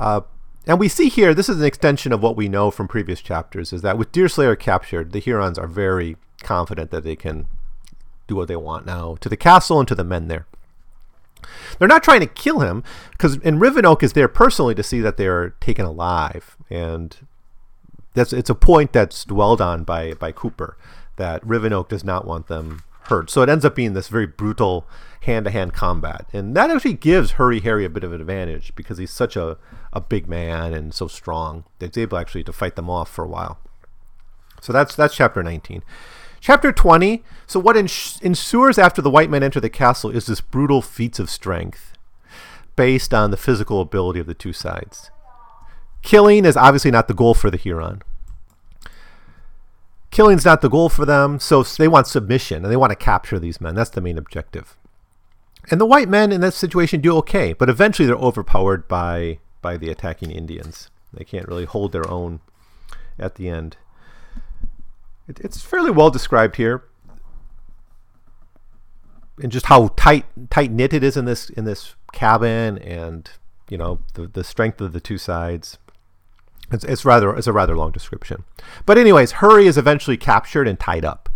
Uh, 0.00 0.22
and 0.66 0.80
we 0.80 0.88
see 0.88 1.10
here, 1.10 1.34
this 1.34 1.50
is 1.50 1.60
an 1.60 1.66
extension 1.66 2.10
of 2.10 2.22
what 2.22 2.36
we 2.36 2.48
know 2.48 2.70
from 2.70 2.88
previous 2.88 3.20
chapters, 3.20 3.70
is 3.70 3.82
that 3.82 3.98
with 3.98 4.10
Deerslayer 4.10 4.56
captured, 4.56 5.12
the 5.12 5.20
Hurons 5.20 5.58
are 5.58 5.66
very 5.66 6.16
confident 6.42 6.90
that 6.90 7.04
they 7.04 7.16
can 7.16 7.48
do 8.26 8.34
what 8.34 8.48
they 8.48 8.56
want 8.56 8.86
now 8.86 9.16
to 9.20 9.28
the 9.28 9.36
castle 9.36 9.78
and 9.78 9.88
to 9.88 9.94
the 9.94 10.04
men 10.04 10.28
there. 10.28 10.46
They're 11.78 11.88
not 11.88 12.02
trying 12.02 12.20
to 12.20 12.26
kill 12.26 12.60
him 12.60 12.82
because, 13.10 13.38
and 13.44 13.60
Rivenoak 13.60 14.02
is 14.02 14.12
there 14.12 14.28
personally 14.28 14.74
to 14.74 14.82
see 14.82 15.00
that 15.00 15.16
they 15.16 15.26
are 15.26 15.50
taken 15.60 15.84
alive, 15.84 16.56
and 16.70 17.16
that's 18.14 18.32
it's 18.32 18.50
a 18.50 18.54
point 18.54 18.92
that's 18.92 19.24
dwelled 19.24 19.60
on 19.60 19.84
by 19.84 20.14
by 20.14 20.32
Cooper 20.32 20.76
that 21.16 21.42
Rivenoak 21.44 21.88
does 21.88 22.04
not 22.04 22.26
want 22.26 22.46
them 22.46 22.82
hurt. 23.02 23.30
So 23.30 23.42
it 23.42 23.48
ends 23.48 23.64
up 23.64 23.74
being 23.74 23.94
this 23.94 24.08
very 24.08 24.26
brutal 24.26 24.86
hand-to-hand 25.22 25.72
combat, 25.72 26.26
and 26.32 26.56
that 26.56 26.70
actually 26.70 26.94
gives 26.94 27.32
Hurry 27.32 27.60
Harry 27.60 27.84
a 27.84 27.90
bit 27.90 28.04
of 28.04 28.12
an 28.12 28.20
advantage 28.20 28.74
because 28.74 28.98
he's 28.98 29.10
such 29.10 29.36
a 29.36 29.58
a 29.92 30.00
big 30.00 30.28
man 30.28 30.74
and 30.74 30.94
so 30.94 31.08
strong 31.08 31.64
that 31.78 31.94
he's 31.94 32.02
able 32.02 32.18
actually 32.18 32.44
to 32.44 32.52
fight 32.52 32.76
them 32.76 32.90
off 32.90 33.08
for 33.08 33.24
a 33.24 33.28
while. 33.28 33.58
So 34.60 34.72
that's 34.72 34.94
that's 34.94 35.16
chapter 35.16 35.42
19. 35.42 35.82
Chapter 36.40 36.72
20. 36.72 37.22
So, 37.46 37.58
what 37.60 37.76
ensues 37.76 38.78
after 38.78 39.02
the 39.02 39.10
white 39.10 39.30
men 39.30 39.42
enter 39.42 39.60
the 39.60 39.70
castle 39.70 40.10
is 40.10 40.26
this 40.26 40.40
brutal 40.40 40.82
feats 40.82 41.18
of 41.18 41.30
strength 41.30 41.94
based 42.76 43.12
on 43.12 43.30
the 43.30 43.36
physical 43.36 43.80
ability 43.80 44.20
of 44.20 44.26
the 44.26 44.34
two 44.34 44.52
sides. 44.52 45.10
Killing 46.02 46.44
is 46.44 46.56
obviously 46.56 46.92
not 46.92 47.08
the 47.08 47.14
goal 47.14 47.34
for 47.34 47.50
the 47.50 47.56
Huron. 47.56 48.02
Killing's 50.10 50.44
not 50.44 50.60
the 50.60 50.70
goal 50.70 50.88
for 50.88 51.04
them, 51.04 51.40
so 51.40 51.62
they 51.62 51.88
want 51.88 52.06
submission 52.06 52.62
and 52.62 52.72
they 52.72 52.76
want 52.76 52.90
to 52.90 52.96
capture 52.96 53.38
these 53.38 53.60
men. 53.60 53.74
That's 53.74 53.90
the 53.90 54.00
main 54.00 54.16
objective. 54.16 54.76
And 55.70 55.80
the 55.80 55.86
white 55.86 56.08
men 56.08 56.32
in 56.32 56.40
that 56.40 56.54
situation 56.54 57.00
do 57.00 57.16
okay, 57.16 57.52
but 57.52 57.68
eventually 57.68 58.06
they're 58.06 58.16
overpowered 58.16 58.88
by 58.88 59.40
by 59.60 59.76
the 59.76 59.90
attacking 59.90 60.30
Indians. 60.30 60.88
They 61.12 61.24
can't 61.24 61.48
really 61.48 61.64
hold 61.64 61.92
their 61.92 62.08
own 62.08 62.40
at 63.18 63.34
the 63.34 63.48
end. 63.48 63.76
It, 65.28 65.40
it's 65.40 65.60
fairly 65.60 65.90
well 65.90 66.10
described 66.10 66.56
here, 66.56 66.84
and 69.40 69.52
just 69.52 69.66
how 69.66 69.88
tight 69.96 70.24
tight 70.50 70.72
knit 70.72 70.92
it 70.92 71.04
is 71.04 71.16
in 71.16 71.26
this 71.26 71.50
in 71.50 71.64
this 71.64 71.94
cabin, 72.12 72.78
and 72.78 73.30
you 73.68 73.78
know 73.78 74.00
the 74.14 74.26
the 74.26 74.44
strength 74.44 74.80
of 74.80 74.92
the 74.92 75.00
two 75.00 75.18
sides. 75.18 75.78
It's, 76.70 76.84
it's 76.84 77.04
rather 77.04 77.34
it's 77.36 77.46
a 77.46 77.52
rather 77.52 77.76
long 77.76 77.92
description, 77.92 78.44
but 78.84 78.98
anyways, 78.98 79.32
Hurry 79.32 79.66
is 79.66 79.78
eventually 79.78 80.16
captured 80.16 80.66
and 80.66 80.78
tied 80.78 81.04
up. 81.04 81.28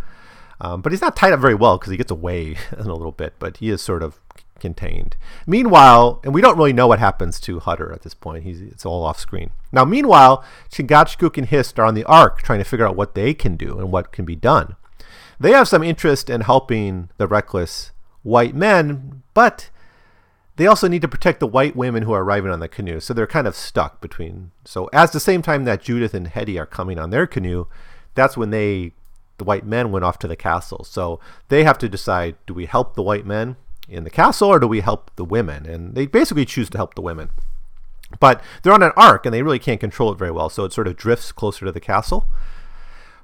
Um, 0.60 0.80
but 0.80 0.92
he's 0.92 1.00
not 1.00 1.16
tied 1.16 1.32
up 1.32 1.40
very 1.40 1.56
well 1.56 1.76
because 1.76 1.90
he 1.90 1.96
gets 1.96 2.12
away 2.12 2.56
in 2.78 2.86
a 2.86 2.94
little 2.94 3.12
bit, 3.12 3.34
but 3.38 3.56
he 3.58 3.68
is 3.68 3.82
sort 3.82 4.02
of 4.02 4.20
contained. 4.62 5.16
Meanwhile, 5.46 6.20
and 6.24 6.32
we 6.32 6.40
don't 6.40 6.56
really 6.56 6.72
know 6.72 6.86
what 6.86 7.00
happens 7.00 7.38
to 7.40 7.58
Hutter 7.58 7.92
at 7.92 8.02
this 8.02 8.14
point. 8.14 8.44
He's, 8.44 8.62
it's 8.62 8.86
all 8.86 9.04
off 9.04 9.18
screen. 9.18 9.50
Now, 9.72 9.84
meanwhile, 9.84 10.42
Chingachgook 10.70 11.36
and 11.36 11.48
Hist 11.48 11.78
are 11.78 11.84
on 11.84 11.94
the 11.94 12.04
Ark 12.04 12.40
trying 12.40 12.60
to 12.60 12.64
figure 12.64 12.86
out 12.86 12.96
what 12.96 13.14
they 13.14 13.34
can 13.34 13.56
do 13.56 13.78
and 13.78 13.92
what 13.92 14.12
can 14.12 14.24
be 14.24 14.36
done. 14.36 14.76
They 15.38 15.50
have 15.50 15.68
some 15.68 15.82
interest 15.82 16.30
in 16.30 16.42
helping 16.42 17.10
the 17.18 17.26
reckless 17.26 17.90
white 18.22 18.54
men, 18.54 19.22
but 19.34 19.68
they 20.56 20.66
also 20.66 20.86
need 20.86 21.02
to 21.02 21.08
protect 21.08 21.40
the 21.40 21.46
white 21.48 21.74
women 21.74 22.04
who 22.04 22.12
are 22.12 22.22
arriving 22.22 22.52
on 22.52 22.60
the 22.60 22.68
canoe. 22.68 23.00
So 23.00 23.12
they're 23.12 23.26
kind 23.26 23.48
of 23.48 23.56
stuck 23.56 24.00
between. 24.00 24.52
So, 24.64 24.88
as 24.92 25.10
the 25.10 25.20
same 25.20 25.42
time 25.42 25.64
that 25.64 25.82
Judith 25.82 26.14
and 26.14 26.28
Hetty 26.28 26.56
are 26.58 26.66
coming 26.66 26.98
on 27.00 27.10
their 27.10 27.26
canoe, 27.26 27.66
that's 28.14 28.36
when 28.36 28.50
they, 28.50 28.92
the 29.38 29.44
white 29.44 29.66
men, 29.66 29.90
went 29.90 30.04
off 30.04 30.20
to 30.20 30.28
the 30.28 30.36
castle. 30.36 30.84
So 30.84 31.18
they 31.48 31.64
have 31.64 31.78
to 31.78 31.88
decide 31.88 32.36
do 32.46 32.54
we 32.54 32.66
help 32.66 32.94
the 32.94 33.02
white 33.02 33.26
men 33.26 33.56
in 33.88 34.04
the 34.04 34.10
castle 34.10 34.48
or 34.48 34.58
do 34.58 34.66
we 34.66 34.80
help 34.80 35.10
the 35.16 35.24
women? 35.24 35.66
And 35.66 35.94
they 35.94 36.06
basically 36.06 36.44
choose 36.44 36.70
to 36.70 36.78
help 36.78 36.94
the 36.94 37.02
women. 37.02 37.30
But 38.20 38.42
they're 38.62 38.72
on 38.72 38.82
an 38.82 38.92
ark 38.96 39.24
and 39.24 39.34
they 39.34 39.42
really 39.42 39.58
can't 39.58 39.80
control 39.80 40.12
it 40.12 40.18
very 40.18 40.30
well, 40.30 40.50
so 40.50 40.64
it 40.64 40.72
sort 40.72 40.86
of 40.86 40.96
drifts 40.96 41.32
closer 41.32 41.64
to 41.64 41.72
the 41.72 41.80
castle. 41.80 42.26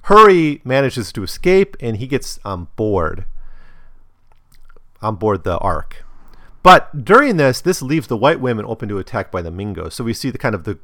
Hurry 0.03 0.61
manages 0.63 1.11
to 1.13 1.23
escape 1.23 1.75
and 1.79 1.97
he 1.97 2.07
gets 2.07 2.39
um, 2.43 2.51
on 2.51 2.67
board 2.75 3.25
on 5.01 5.15
board 5.15 5.43
the 5.43 5.57
ark. 5.59 6.03
But 6.61 7.05
during 7.05 7.37
this, 7.37 7.61
this 7.61 7.81
leaves 7.81 8.07
the 8.07 8.17
white 8.17 8.41
women 8.41 8.65
open 8.65 8.89
to 8.89 8.97
attack 8.97 9.31
by 9.31 9.41
the 9.41 9.51
Mingos. 9.51 9.93
So 9.93 10.03
we 10.03 10.13
see 10.13 10.29
the 10.29 10.37
kind 10.37 10.53
of 10.53 10.65
the 10.65 10.77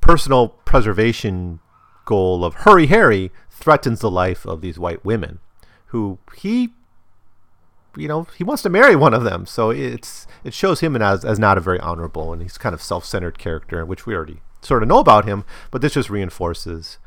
personal 0.00 0.48
preservation 0.48 1.60
goal 2.04 2.44
of 2.44 2.54
Hurry 2.54 2.86
Harry 2.86 3.30
threatens 3.50 4.00
the 4.00 4.10
life 4.10 4.46
of 4.46 4.60
these 4.60 4.78
white 4.78 5.04
women, 5.04 5.40
who 5.86 6.18
he 6.36 6.72
you 7.96 8.08
know, 8.08 8.26
he 8.36 8.44
wants 8.44 8.62
to 8.62 8.68
marry 8.68 8.96
one 8.96 9.14
of 9.14 9.24
them. 9.24 9.46
So 9.46 9.70
it's 9.70 10.26
it 10.42 10.54
shows 10.54 10.80
him 10.80 10.96
as 10.96 11.24
as 11.24 11.38
not 11.38 11.58
a 11.58 11.60
very 11.60 11.80
honorable, 11.80 12.32
and 12.32 12.42
he's 12.42 12.58
kind 12.58 12.74
of 12.74 12.82
self-centered 12.82 13.38
character, 13.38 13.84
which 13.84 14.06
we 14.06 14.14
already 14.14 14.40
sort 14.62 14.82
of 14.82 14.88
know 14.88 14.98
about 14.98 15.24
him. 15.24 15.44
But 15.70 15.82
this 15.82 15.94
just 15.94 16.10
reinforces 16.10 16.98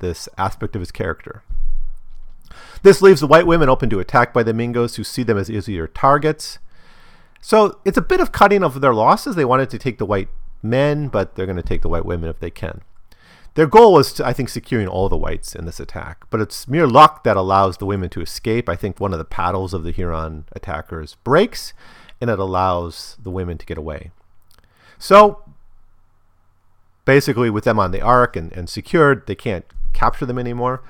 this 0.00 0.28
aspect 0.36 0.74
of 0.74 0.80
his 0.80 0.90
character. 0.90 1.42
This 2.82 3.00
leaves 3.00 3.20
the 3.20 3.26
white 3.26 3.46
women 3.46 3.68
open 3.68 3.88
to 3.90 4.00
attack 4.00 4.34
by 4.34 4.42
the 4.42 4.52
Mingos, 4.52 4.96
who 4.96 5.04
see 5.04 5.22
them 5.22 5.38
as 5.38 5.50
easier 5.50 5.86
targets. 5.86 6.58
So 7.40 7.78
it's 7.84 7.98
a 7.98 8.02
bit 8.02 8.20
of 8.20 8.32
cutting 8.32 8.62
of 8.62 8.80
their 8.80 8.94
losses. 8.94 9.36
They 9.36 9.44
wanted 9.44 9.70
to 9.70 9.78
take 9.78 9.98
the 9.98 10.06
white 10.06 10.28
men, 10.62 11.08
but 11.08 11.34
they're 11.34 11.46
going 11.46 11.56
to 11.56 11.62
take 11.62 11.82
the 11.82 11.88
white 11.88 12.04
women 12.04 12.28
if 12.28 12.40
they 12.40 12.50
can. 12.50 12.82
Their 13.54 13.66
goal 13.68 13.92
was, 13.92 14.12
to, 14.14 14.26
I 14.26 14.32
think, 14.32 14.48
securing 14.48 14.88
all 14.88 15.08
the 15.08 15.16
whites 15.16 15.54
in 15.54 15.64
this 15.64 15.78
attack, 15.78 16.24
but 16.28 16.40
it's 16.40 16.66
mere 16.66 16.88
luck 16.88 17.22
that 17.22 17.36
allows 17.36 17.76
the 17.76 17.86
women 17.86 18.10
to 18.10 18.20
escape. 18.20 18.68
I 18.68 18.74
think 18.74 18.98
one 18.98 19.12
of 19.12 19.18
the 19.18 19.24
paddles 19.24 19.72
of 19.72 19.84
the 19.84 19.92
Huron 19.92 20.44
attackers 20.52 21.16
breaks, 21.22 21.72
and 22.20 22.28
it 22.28 22.40
allows 22.40 23.16
the 23.22 23.30
women 23.30 23.56
to 23.58 23.66
get 23.66 23.78
away. 23.78 24.10
So, 24.98 25.44
basically, 27.04 27.48
with 27.48 27.62
them 27.62 27.78
on 27.78 27.92
the 27.92 28.02
ark 28.02 28.34
and, 28.34 28.52
and 28.52 28.68
secured, 28.68 29.28
they 29.28 29.36
can't 29.36 29.64
capture 29.92 30.26
them 30.26 30.38
anymore. 30.38 30.82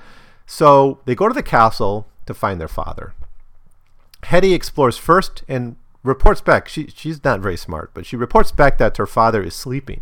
So, 0.47 1.01
they 1.05 1.13
go 1.13 1.27
to 1.27 1.35
the 1.35 1.43
castle 1.43 2.07
to 2.25 2.33
find 2.33 2.59
their 2.59 2.67
father. 2.67 3.13
Hetty 4.23 4.55
explores 4.55 4.97
first 4.97 5.43
and 5.47 5.75
reports 6.01 6.41
back. 6.41 6.67
She, 6.67 6.87
she's 6.87 7.23
not 7.23 7.41
very 7.41 7.57
smart, 7.57 7.91
but 7.93 8.07
she 8.07 8.15
reports 8.15 8.51
back 8.51 8.79
that 8.79 8.97
her 8.97 9.05
father 9.05 9.43
is 9.43 9.53
sleeping 9.53 10.01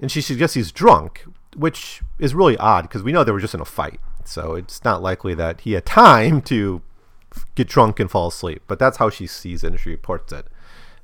and 0.00 0.10
she 0.10 0.20
suggests 0.20 0.54
he's 0.54 0.72
drunk, 0.72 1.24
which 1.56 2.02
is 2.18 2.34
really 2.34 2.56
odd 2.56 2.82
because 2.82 3.02
we 3.02 3.12
know 3.12 3.24
they 3.24 3.32
were 3.32 3.40
just 3.40 3.54
in 3.54 3.60
a 3.60 3.66
fight. 3.66 4.00
So 4.24 4.54
it's 4.54 4.84
not 4.84 5.02
likely 5.02 5.34
that 5.34 5.62
he 5.62 5.72
had 5.72 5.86
time 6.04 6.42
to 6.42 6.82
get 7.54 7.68
drunk 7.68 8.00
and 8.00 8.10
fall 8.10 8.28
asleep. 8.28 8.62
But 8.66 8.78
that's 8.78 8.98
how 8.98 9.10
she 9.10 9.26
sees 9.26 9.62
it 9.62 9.68
and 9.68 9.80
she 9.80 9.90
reports 9.90 10.32
it. 10.32 10.46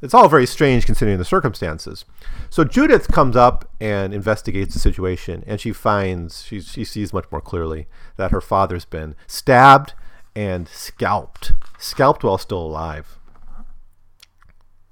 It's 0.02 0.12
all 0.12 0.28
very 0.28 0.46
strange 0.46 0.84
considering 0.84 1.18
the 1.18 1.24
circumstances. 1.24 2.04
So 2.50 2.64
Judith 2.64 3.08
comes 3.08 3.34
up 3.34 3.68
and 3.80 4.12
investigates 4.12 4.74
the 4.74 4.78
situation, 4.80 5.42
and 5.46 5.58
she 5.58 5.72
finds 5.72 6.44
she 6.44 6.60
she 6.60 6.84
sees 6.84 7.14
much 7.14 7.24
more 7.32 7.40
clearly 7.40 7.86
that 8.16 8.30
her 8.30 8.42
father's 8.42 8.84
been 8.84 9.14
stabbed 9.26 9.94
and 10.34 10.68
scalped, 10.68 11.52
scalped 11.78 12.22
while 12.22 12.36
still 12.36 12.60
alive. 12.60 13.18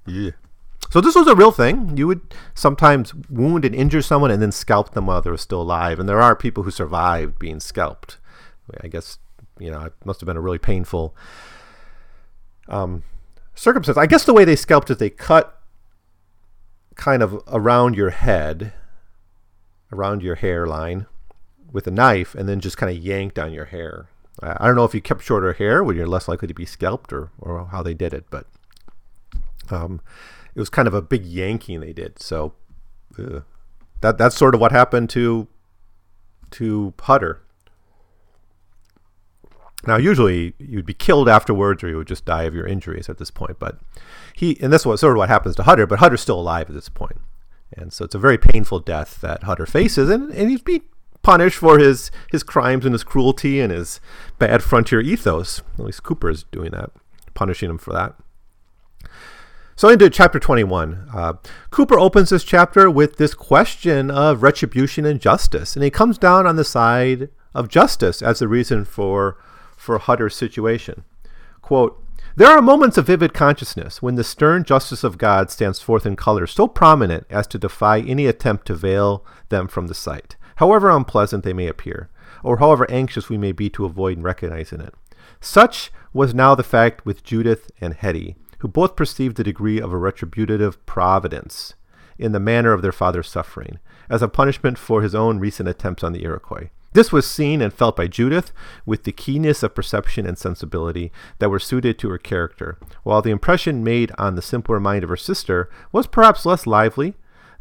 Yeah. 0.07 0.31
So 0.91 1.01
this 1.01 1.15
was 1.15 1.27
a 1.27 1.35
real 1.35 1.51
thing. 1.51 1.97
You 1.97 2.07
would 2.07 2.35
sometimes 2.55 3.15
wound 3.29 3.65
and 3.65 3.75
injure 3.75 4.03
someone 4.03 4.31
and 4.31 4.41
then 4.41 4.53
scalp 4.53 4.93
them 4.93 5.07
while 5.07 5.21
they 5.21 5.31
were 5.31 5.37
still 5.37 5.63
alive. 5.63 5.99
And 5.99 6.09
there 6.09 6.21
are 6.21 6.37
people 6.37 6.63
who 6.63 6.71
survived 6.71 7.39
being 7.39 7.61
scalped. 7.61 8.19
I 8.81 8.89
guess 8.89 9.19
you 9.59 9.71
know 9.71 9.83
it 9.83 9.93
must 10.05 10.21
have 10.21 10.27
been 10.27 10.37
a 10.37 10.41
really 10.41 10.59
painful 10.59 11.15
um, 12.69 13.03
circumstance. 13.55 13.99
I 13.99 14.07
guess 14.07 14.25
the 14.25 14.35
way 14.35 14.45
they 14.45 14.57
scalped 14.57 14.91
is 14.91 14.99
they 14.99 15.11
cut 15.11 15.61
kind 16.95 17.23
of 17.23 17.43
around 17.49 17.97
your 17.97 18.11
head, 18.11 18.73
around 19.93 20.23
your 20.23 20.37
hairline, 20.37 21.07
with 21.73 21.87
a 21.87 21.91
knife, 21.91 22.35
and 22.35 22.49
then 22.49 22.61
just 22.61 22.77
kind 22.77 22.97
of 22.97 23.03
yanked 23.03 23.39
on 23.39 23.53
your 23.53 23.67
hair. 23.67 24.09
I 24.43 24.67
don't 24.67 24.77
know 24.77 24.85
if 24.85 24.95
you 24.95 25.01
kept 25.01 25.23
shorter 25.23 25.53
hair, 25.53 25.85
when 25.85 25.97
you're 25.97 26.07
less 26.07 26.27
likely 26.29 26.49
to 26.49 26.55
be 26.55 26.67
scalped, 26.67 27.13
or 27.13 27.31
or 27.39 27.67
how 27.67 27.83
they 27.83 27.95
did 27.95 28.15
it, 28.15 28.25
but 28.31 28.47
um, 29.71 30.01
it 30.55 30.61
was 30.61 30.71
kind 30.71 30.89
of 30.89 30.95
a 30.95 31.03
big 31.03 31.25
yanking 31.25 31.81
they 31.81 31.93
did. 31.93 32.21
So 32.21 32.55
uh, 33.19 33.41
that 34.01 34.19
that's 34.19 34.37
sort 34.37 34.55
of 34.55 34.61
what 34.61 34.73
happened 34.73 35.11
to 35.11 35.49
to 36.53 36.95
Hutter. 37.01 37.41
Now, 39.87 39.97
usually 39.97 40.55
you'd 40.59 40.87
be 40.87 40.95
killed 40.95 41.29
afterwards, 41.29 41.85
or 41.85 41.89
you 41.89 41.97
would 41.97 42.07
just 42.07 42.25
die 42.25 42.45
of 42.45 42.55
your 42.55 42.67
injuries 42.67 43.09
at 43.09 43.19
this 43.19 43.31
point. 43.31 43.59
But 43.59 43.79
he, 44.35 44.57
and 44.63 44.73
this 44.73 44.87
was 44.87 45.01
sort 45.01 45.13
of 45.13 45.19
what 45.19 45.29
happens 45.29 45.57
to 45.57 45.65
Hutter. 45.65 45.87
But 45.87 45.99
Hutter's 45.99 46.23
still 46.23 46.41
alive 46.41 46.69
at 46.69 46.75
this 46.75 46.89
point, 46.89 47.19
and 47.77 47.93
so 47.93 48.05
it's 48.05 48.15
a 48.15 48.19
very 48.19 48.39
painful 48.39 48.81
death 48.81 49.21
that 49.21 49.43
Hutter 49.43 49.67
faces, 49.67 50.09
and, 50.09 50.31
and 50.33 50.49
he's 50.49 50.63
being 50.63 50.83
punished 51.23 51.59
for 51.59 51.79
his 51.79 52.11
his 52.31 52.43
crimes 52.43 52.85
and 52.85 52.93
his 52.93 53.05
cruelty 53.05 53.61
and 53.61 53.73
his 53.73 54.01
bad 54.39 54.63
frontier 54.63 55.01
ethos. 55.01 55.63
At 55.79 55.85
least 55.85 56.03
Cooper 56.03 56.31
is 56.31 56.45
doing 56.45 56.71
that, 56.71 56.91
punishing 57.35 57.69
him 57.69 57.79
for 57.79 57.93
that. 57.93 58.15
So, 59.77 59.89
into 59.89 60.09
chapter 60.09 60.39
21. 60.39 61.09
Uh, 61.13 61.33
Cooper 61.71 61.99
opens 61.99 62.31
this 62.31 62.45
chapter 62.45 62.89
with 62.89 63.17
this 63.17 63.35
question 63.35 64.09
of 64.09 64.43
retribution 64.43 65.05
and 65.05 65.21
justice, 65.21 65.75
and 65.75 65.83
he 65.83 65.91
comes 65.91 66.17
down 66.17 66.47
on 66.47 66.55
the 66.55 66.65
side 66.65 67.29
of 67.55 67.69
justice 67.69 68.23
as 68.23 68.39
the 68.39 68.47
reason 68.47 68.85
for, 68.85 69.37
for 69.77 69.99
Hutter's 69.99 70.37
situation. 70.37 71.03
Quote, 71.61 72.01
there 72.37 72.49
are 72.49 72.63
moments 72.63 72.99
of 72.99 73.07
vivid 73.07 73.35
consciousness 73.35 74.01
when 74.01 74.15
the 74.15 74.23
stern 74.23 74.63
justice 74.63 75.03
of 75.03 75.19
God 75.19 75.51
stands 75.51 75.81
forth 75.81 76.07
in 76.07 76.15
colors 76.15 76.53
so 76.53 76.69
prominent 76.69 77.27
as 77.29 77.49
to 77.49 77.59
defy 77.59 77.99
any 77.99 78.27
attempt 78.27 78.67
to 78.67 78.75
veil 78.75 79.25
them 79.49 79.67
from 79.67 79.89
the 79.89 79.95
sight, 79.95 80.37
however 80.57 80.89
unpleasant 80.89 81.43
they 81.43 81.53
may 81.53 81.67
appear, 81.67 82.11
or 82.45 82.59
however 82.59 82.89
anxious 82.89 83.29
we 83.29 83.39
may 83.39 83.53
be 83.53 83.69
to 83.71 83.85
avoid 83.85 84.23
recognizing 84.23 84.81
it. 84.81 84.95
Such 85.41 85.91
was 86.13 86.33
now 86.33 86.55
the 86.55 86.63
fact 86.63 87.05
with 87.05 87.25
Judith 87.25 87.71
and 87.81 87.95
Hetty, 87.95 88.37
who 88.65 88.69
both 88.69 88.97
perceived 88.97 89.37
the 89.37 89.45
degree 89.45 89.79
of 89.79 89.93
a 89.93 89.99
retributive 89.99 90.87
providence 90.87 91.75
in 92.17 92.33
the 92.33 92.41
manner 92.41 92.73
of 92.73 92.81
their 92.81 92.93
father's 92.93 93.29
suffering, 93.29 93.79
as 94.09 94.23
a 94.23 94.27
punishment 94.27 94.79
for 94.79 95.03
his 95.03 95.15
own 95.15 95.39
recent 95.39 95.69
attempts 95.69 96.03
on 96.03 96.15
the 96.15 96.25
Iroquois. 96.25 96.71
This 96.95 97.13
was 97.13 97.31
seen 97.31 97.61
and 97.61 97.75
felt 97.75 97.95
by 97.95 98.07
Judith 98.07 98.53
with 98.87 99.05
the 99.05 99.13
keenness 99.13 99.63
of 99.63 99.75
perception 99.75 100.25
and 100.25 100.39
sensibility 100.39 101.13
that 101.41 101.51
were 101.51 101.59
suited 101.59 101.99
to 101.99 102.09
her 102.09 102.17
character, 102.17 102.79
while 103.03 103.21
the 103.21 103.29
impression 103.31 103.85
made 103.85 104.13
on 104.17 104.35
the 104.35 104.41
simpler 104.41 104.81
mind 104.81 105.05
of 105.05 105.11
her 105.11 105.17
sister 105.19 105.69
was 105.93 106.07
perhaps 106.07 106.47
less 106.47 106.67
lively, 106.67 107.17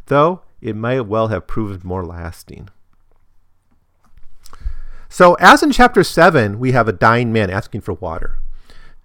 though 0.06 0.40
it 0.62 0.74
might 0.74 1.02
well 1.02 1.28
have 1.28 1.46
proved 1.46 1.84
more 1.84 2.06
lasting. 2.06 2.70
So, 5.10 5.34
as 5.34 5.62
in 5.62 5.70
chapter 5.70 6.02
7, 6.02 6.58
we 6.58 6.72
have 6.72 6.88
a 6.88 6.92
dying 6.92 7.30
man 7.30 7.50
asking 7.50 7.82
for 7.82 7.92
water. 7.92 8.38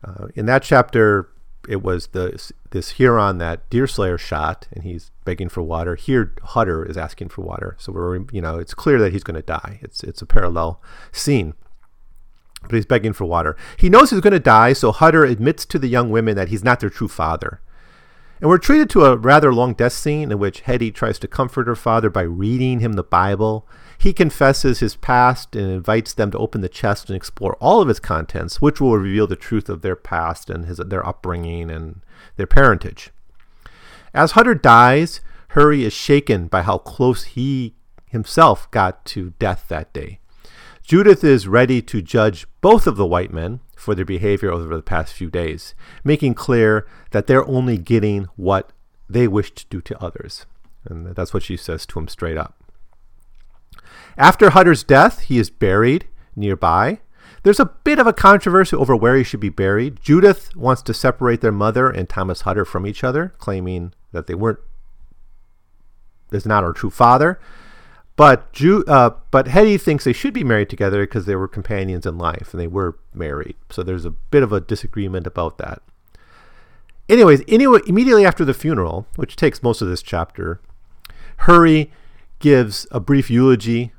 Uh, 0.01 0.29
in 0.33 0.45
that 0.45 0.63
chapter, 0.63 1.27
it 1.69 1.83
was 1.83 2.07
the 2.07 2.51
this 2.71 2.91
Huron 2.91 3.37
that 3.37 3.69
Deerslayer 3.69 4.17
shot, 4.17 4.67
and 4.73 4.83
he's 4.83 5.11
begging 5.23 5.49
for 5.49 5.61
water. 5.61 5.95
Here, 5.95 6.33
Hutter 6.41 6.83
is 6.83 6.97
asking 6.97 7.29
for 7.29 7.43
water. 7.43 7.75
So 7.77 7.91
we're 7.93 8.25
you 8.31 8.41
know 8.41 8.57
it's 8.57 8.73
clear 8.73 8.97
that 8.99 9.13
he's 9.13 9.23
going 9.23 9.35
to 9.35 9.43
die. 9.43 9.79
It's 9.83 10.03
it's 10.03 10.21
a 10.21 10.25
parallel 10.25 10.81
scene. 11.11 11.53
But 12.63 12.73
he's 12.73 12.87
begging 12.87 13.13
for 13.13 13.23
water. 13.23 13.55
He 13.77 13.87
knows 13.87 14.09
he's 14.09 14.19
going 14.19 14.33
to 14.33 14.39
die, 14.39 14.73
so 14.73 14.91
Hutter 14.91 15.23
admits 15.23 15.63
to 15.67 15.79
the 15.79 15.87
young 15.87 16.09
women 16.09 16.35
that 16.35 16.49
he's 16.49 16.63
not 16.63 16.81
their 16.81 16.89
true 16.89 17.07
father. 17.07 17.61
And 18.41 18.49
we're 18.49 18.57
treated 18.57 18.89
to 18.91 19.05
a 19.05 19.15
rather 19.15 19.53
long 19.53 19.73
death 19.73 19.93
scene 19.93 20.31
in 20.31 20.39
which 20.39 20.61
Hetty 20.61 20.91
tries 20.91 21.19
to 21.19 21.27
comfort 21.27 21.67
her 21.67 21.75
father 21.75 22.09
by 22.09 22.23
reading 22.23 22.79
him 22.79 22.93
the 22.93 23.03
Bible 23.03 23.67
he 23.99 24.13
confesses 24.13 24.79
his 24.79 24.95
past 24.95 25.57
and 25.57 25.69
invites 25.69 26.13
them 26.13 26.31
to 26.31 26.37
open 26.37 26.61
the 26.61 26.69
chest 26.69 27.09
and 27.09 27.17
explore 27.17 27.57
all 27.59 27.81
of 27.81 27.89
its 27.89 27.99
contents, 27.99 28.61
which 28.61 28.79
will 28.79 28.97
reveal 28.97 29.27
the 29.27 29.35
truth 29.35 29.67
of 29.67 29.81
their 29.81 29.97
past 29.97 30.49
and 30.49 30.65
his, 30.65 30.77
their 30.77 31.05
upbringing 31.05 31.69
and 31.69 31.99
their 32.37 32.47
parentage. 32.47 33.11
As 34.13 34.31
Hutter 34.31 34.55
dies, 34.55 35.19
Hurry 35.49 35.83
is 35.83 35.91
shaken 35.91 36.47
by 36.47 36.61
how 36.61 36.77
close 36.77 37.23
he 37.23 37.75
himself 38.05 38.71
got 38.71 39.03
to 39.05 39.31
death 39.37 39.65
that 39.67 39.91
day. 39.91 40.19
Judith 40.81 41.23
is 41.23 41.47
ready 41.47 41.81
to 41.81 42.01
judge 42.01 42.47
both 42.61 42.87
of 42.87 42.95
the 42.95 43.05
white 43.05 43.33
men 43.33 43.59
for 43.75 43.95
their 43.95 44.05
behavior 44.05 44.49
over 44.49 44.75
the 44.75 44.81
past 44.81 45.13
few 45.13 45.29
days, 45.29 45.75
making 46.05 46.35
clear 46.35 46.87
that 47.11 47.27
they're 47.27 47.47
only 47.47 47.77
getting 47.77 48.27
what 48.37 48.71
they 49.09 49.27
wish 49.27 49.51
to 49.51 49.65
do 49.69 49.81
to 49.81 50.01
others. 50.01 50.45
And 50.85 51.15
that's 51.15 51.33
what 51.33 51.43
she 51.43 51.57
says 51.57 51.85
to 51.87 51.99
him 51.99 52.07
straight 52.07 52.37
up. 52.37 52.63
After 54.17 54.49
Hutter's 54.49 54.83
death, 54.83 55.21
he 55.21 55.37
is 55.37 55.49
buried 55.49 56.07
nearby. 56.35 56.99
There's 57.43 57.59
a 57.59 57.65
bit 57.65 57.99
of 57.99 58.07
a 58.07 58.13
controversy 58.13 58.75
over 58.75 58.95
where 58.95 59.15
he 59.15 59.23
should 59.23 59.39
be 59.39 59.49
buried. 59.49 60.01
Judith 60.01 60.55
wants 60.55 60.81
to 60.83 60.93
separate 60.93 61.41
their 61.41 61.51
mother 61.51 61.89
and 61.89 62.09
Thomas 62.09 62.41
Hutter 62.41 62.65
from 62.65 62.85
each 62.85 63.03
other, 63.03 63.33
claiming 63.37 63.93
that 64.11 64.27
they 64.27 64.35
weren't 64.35 64.59
is 66.31 66.45
not 66.45 66.63
her 66.63 66.73
true 66.73 66.89
father. 66.89 67.39
But 68.15 68.51
Ju, 68.51 68.83
uh, 68.85 69.11
but 69.31 69.47
Hetty 69.47 69.77
thinks 69.77 70.03
they 70.03 70.13
should 70.13 70.33
be 70.33 70.43
married 70.43 70.69
together 70.69 71.03
because 71.03 71.25
they 71.25 71.37
were 71.37 71.47
companions 71.47 72.05
in 72.05 72.17
life 72.17 72.53
and 72.53 72.59
they 72.59 72.67
were 72.67 72.99
married. 73.13 73.55
So 73.69 73.81
there's 73.81 74.05
a 74.05 74.09
bit 74.11 74.43
of 74.43 74.51
a 74.51 74.59
disagreement 74.59 75.25
about 75.25 75.57
that. 75.59 75.81
Anyways, 77.07 77.41
anyway, 77.47 77.79
immediately 77.87 78.25
after 78.25 78.43
the 78.43 78.53
funeral, 78.53 79.07
which 79.15 79.37
takes 79.37 79.63
most 79.63 79.81
of 79.81 79.87
this 79.87 80.03
chapter, 80.03 80.59
Hurry 81.37 81.91
gives 82.39 82.87
a 82.91 82.99
brief 82.99 83.29
eulogy 83.29 83.91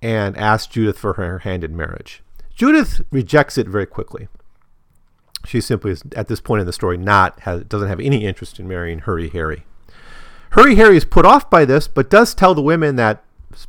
and 0.00 0.36
asks 0.36 0.72
Judith 0.72 0.98
for 0.98 1.14
her 1.14 1.40
hand 1.40 1.64
in 1.64 1.76
marriage. 1.76 2.22
Judith 2.54 3.02
rejects 3.10 3.56
it 3.56 3.68
very 3.68 3.86
quickly. 3.86 4.28
She 5.46 5.60
simply 5.60 5.92
is, 5.92 6.02
at 6.16 6.28
this 6.28 6.40
point 6.40 6.60
in 6.60 6.66
the 6.66 6.72
story, 6.72 6.96
not 6.96 7.40
has, 7.40 7.64
doesn't 7.64 7.88
have 7.88 8.00
any 8.00 8.24
interest 8.24 8.58
in 8.58 8.66
marrying 8.66 9.00
Hurry 9.00 9.28
Harry. 9.28 9.64
Hurry 10.50 10.74
Harry 10.76 10.96
is 10.96 11.04
put 11.04 11.26
off 11.26 11.48
by 11.48 11.64
this, 11.64 11.86
but 11.86 12.10
does 12.10 12.34
tell 12.34 12.54
the 12.54 12.62
women 12.62 12.96
that 12.96 13.22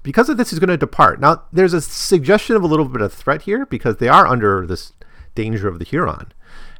because 0.03 0.29
of 0.29 0.37
this, 0.37 0.49
he's 0.49 0.59
going 0.59 0.69
to 0.69 0.77
depart. 0.77 1.19
Now, 1.19 1.43
there's 1.53 1.73
a 1.73 1.81
suggestion 1.81 2.55
of 2.55 2.63
a 2.63 2.67
little 2.67 2.85
bit 2.85 3.01
of 3.01 3.13
threat 3.13 3.43
here 3.43 3.65
because 3.65 3.97
they 3.97 4.07
are 4.07 4.27
under 4.27 4.65
this 4.65 4.93
danger 5.35 5.67
of 5.67 5.79
the 5.79 5.85
Huron. 5.85 6.33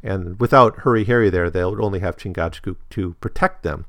And 0.03 0.39
without 0.39 0.79
Hurry 0.79 1.05
Harry 1.05 1.29
there, 1.29 1.49
they 1.49 1.63
would 1.63 1.81
only 1.81 1.99
have 1.99 2.17
Chingachgook 2.17 2.77
to 2.91 3.13
protect 3.21 3.63
them. 3.63 3.85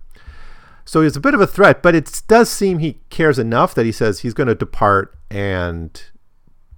So 0.85 1.03
he's 1.03 1.17
a 1.17 1.21
bit 1.21 1.35
of 1.35 1.41
a 1.41 1.47
threat, 1.47 1.83
but 1.83 1.95
it 1.95 2.23
does 2.27 2.51
seem 2.51 2.79
he 2.79 3.01
cares 3.11 3.39
enough 3.39 3.75
that 3.75 3.87
he 3.87 3.93
says 3.93 4.21
he's 4.21 4.35
going 4.35 4.49
to 4.49 4.55
depart 4.55 5.17
and 5.31 6.03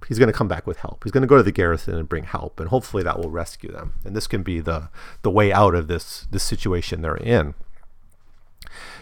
he's 0.07 0.19
going 0.19 0.27
to 0.27 0.37
come 0.37 0.47
back 0.47 0.67
with 0.67 0.79
help. 0.79 1.03
He's 1.03 1.11
going 1.11 1.21
to 1.21 1.27
go 1.27 1.37
to 1.37 1.43
the 1.43 1.51
garrison 1.51 1.95
and 1.95 2.07
bring 2.09 2.25
help, 2.25 2.59
and 2.59 2.69
hopefully 2.69 3.03
that 3.03 3.19
will 3.19 3.29
rescue 3.29 3.71
them. 3.71 3.93
And 4.03 4.15
this 4.15 4.27
can 4.27 4.43
be 4.43 4.59
the 4.59 4.89
the 5.21 5.31
way 5.31 5.51
out 5.51 5.75
of 5.75 5.87
this 5.87 6.27
this 6.31 6.43
situation 6.43 7.01
they're 7.01 7.15
in. 7.15 7.55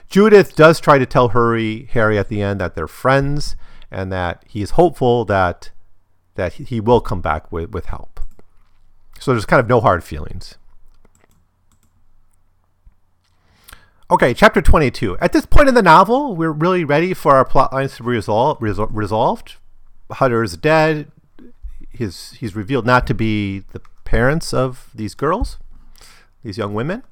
Judith 0.10 0.56
does 0.56 0.80
try 0.80 0.98
to 0.98 1.06
tell 1.06 1.30
Hurry 1.30 1.88
Harry 1.92 2.18
at 2.18 2.28
the 2.28 2.42
end 2.42 2.60
that 2.60 2.76
they're 2.76 2.88
friends 2.88 3.56
and 3.90 4.12
that 4.12 4.44
he's 4.48 4.72
hopeful 4.72 5.26
that 5.26 5.72
that 6.36 6.54
he 6.54 6.80
will 6.80 7.02
come 7.02 7.22
back 7.22 7.52
with, 7.52 7.72
with 7.72 7.88
help. 7.88 8.20
So 9.20 9.32
there's 9.32 9.46
kind 9.46 9.60
of 9.60 9.68
no 9.68 9.80
hard 9.82 10.04
feelings. 10.04 10.58
Okay, 14.12 14.34
chapter 14.34 14.62
22. 14.62 15.18
At 15.20 15.32
this 15.32 15.46
point 15.46 15.70
in 15.70 15.74
the 15.74 15.82
novel, 15.82 16.36
we're 16.36 16.52
really 16.52 16.84
ready 16.84 17.14
for 17.14 17.34
our 17.34 17.46
plot 17.46 17.72
lines 17.72 17.96
to 17.96 18.04
be 18.04 18.10
resol- 18.10 18.60
resol- 18.60 18.90
resolved. 18.92 19.56
Hutter 20.12 20.44
is 20.44 20.58
dead. 20.58 21.10
He's, 21.90 22.32
he's 22.32 22.54
revealed 22.54 22.86
not 22.86 23.08
to 23.08 23.14
be 23.14 23.60
the 23.72 23.80
parents 24.04 24.54
of 24.54 24.90
these 24.94 25.16
girls, 25.16 25.60
these 26.44 26.58
young 26.58 26.74
women. 26.74 27.04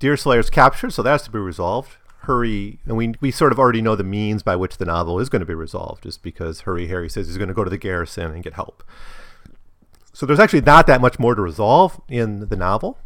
Deerslayer's 0.00 0.48
captured, 0.48 0.94
so 0.94 1.02
that 1.02 1.10
has 1.10 1.22
to 1.24 1.30
be 1.30 1.38
resolved. 1.38 1.96
Hurry, 2.20 2.78
and 2.86 2.96
we, 2.96 3.12
we 3.20 3.30
sort 3.30 3.52
of 3.52 3.58
already 3.58 3.82
know 3.82 3.94
the 3.94 4.02
means 4.02 4.42
by 4.42 4.56
which 4.56 4.78
the 4.78 4.86
novel 4.86 5.20
is 5.20 5.28
going 5.28 5.40
to 5.40 5.46
be 5.46 5.54
resolved, 5.54 6.04
just 6.04 6.22
because 6.22 6.60
Hurry 6.60 6.86
Harry 6.86 7.10
says 7.10 7.26
he's 7.26 7.36
going 7.36 7.48
to 7.48 7.54
go 7.54 7.62
to 7.62 7.68
the 7.68 7.76
garrison 7.76 8.32
and 8.32 8.42
get 8.42 8.54
help. 8.54 8.82
So 10.14 10.24
there's 10.24 10.40
actually 10.40 10.62
not 10.62 10.86
that 10.86 11.02
much 11.02 11.18
more 11.18 11.34
to 11.34 11.42
resolve 11.42 12.00
in 12.08 12.48
the 12.48 12.56
novel. 12.56 12.96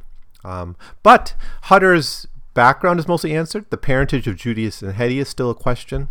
Um, 0.45 0.77
but 1.03 1.35
Hutter's 1.63 2.29
background 2.57 2.99
is 2.99 3.07
mostly 3.07 3.37
answered. 3.37 3.67
The 3.71 3.77
parentage 3.77 4.27
of 4.27 4.37
Judith 4.37 4.83
and 4.83 4.95
Hetty 4.95 5.21
is 5.21 5.29
still 5.29 5.51
a 5.51 5.55
question. 5.55 6.09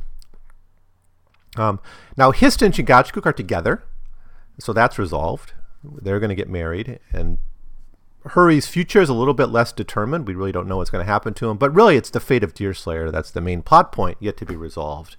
Um, 1.57 1.79
now, 2.15 2.31
Hist 2.31 2.61
and 2.61 2.73
Chingachgook 2.73 3.25
are 3.25 3.33
together, 3.33 3.83
so 4.59 4.71
that's 4.71 4.99
resolved. 4.99 5.53
They're 5.83 6.19
going 6.19 6.29
to 6.29 6.35
get 6.35 6.49
married, 6.49 6.99
and 7.11 7.39
Hurry's 8.27 8.67
future 8.67 9.01
is 9.01 9.09
a 9.09 9.13
little 9.13 9.33
bit 9.33 9.47
less 9.47 9.71
determined. 9.71 10.27
We 10.27 10.35
really 10.35 10.51
don't 10.51 10.67
know 10.67 10.77
what's 10.77 10.89
going 10.89 11.05
to 11.05 11.11
happen 11.11 11.33
to 11.35 11.49
him, 11.49 11.57
but 11.57 11.73
really 11.73 11.97
it's 11.97 12.09
the 12.09 12.19
fate 12.19 12.43
of 12.43 12.53
Deerslayer 12.53 13.11
that's 13.11 13.31
the 13.31 13.41
main 13.41 13.61
plot 13.61 13.91
point 13.91 14.17
yet 14.19 14.37
to 14.37 14.45
be 14.45 14.55
resolved. 14.55 15.17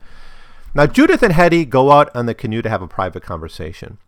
Now, 0.74 0.86
Judith 0.86 1.22
and 1.22 1.32
Hetty 1.32 1.64
go 1.64 1.90
out 1.90 2.14
on 2.14 2.26
the 2.26 2.34
canoe 2.34 2.62
to 2.62 2.68
have 2.68 2.82
a 2.82 2.88
private 2.88 3.22
conversation. 3.22 3.98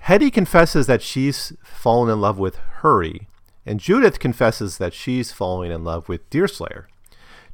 Hetty 0.00 0.30
confesses 0.30 0.86
that 0.86 1.02
she's 1.02 1.52
fallen 1.62 2.10
in 2.10 2.20
love 2.20 2.38
with 2.38 2.56
Hurry, 2.56 3.28
and 3.68 3.80
Judith 3.80 4.18
confesses 4.18 4.78
that 4.78 4.94
she's 4.94 5.30
falling 5.30 5.70
in 5.70 5.84
love 5.84 6.08
with 6.08 6.28
Deerslayer. 6.30 6.88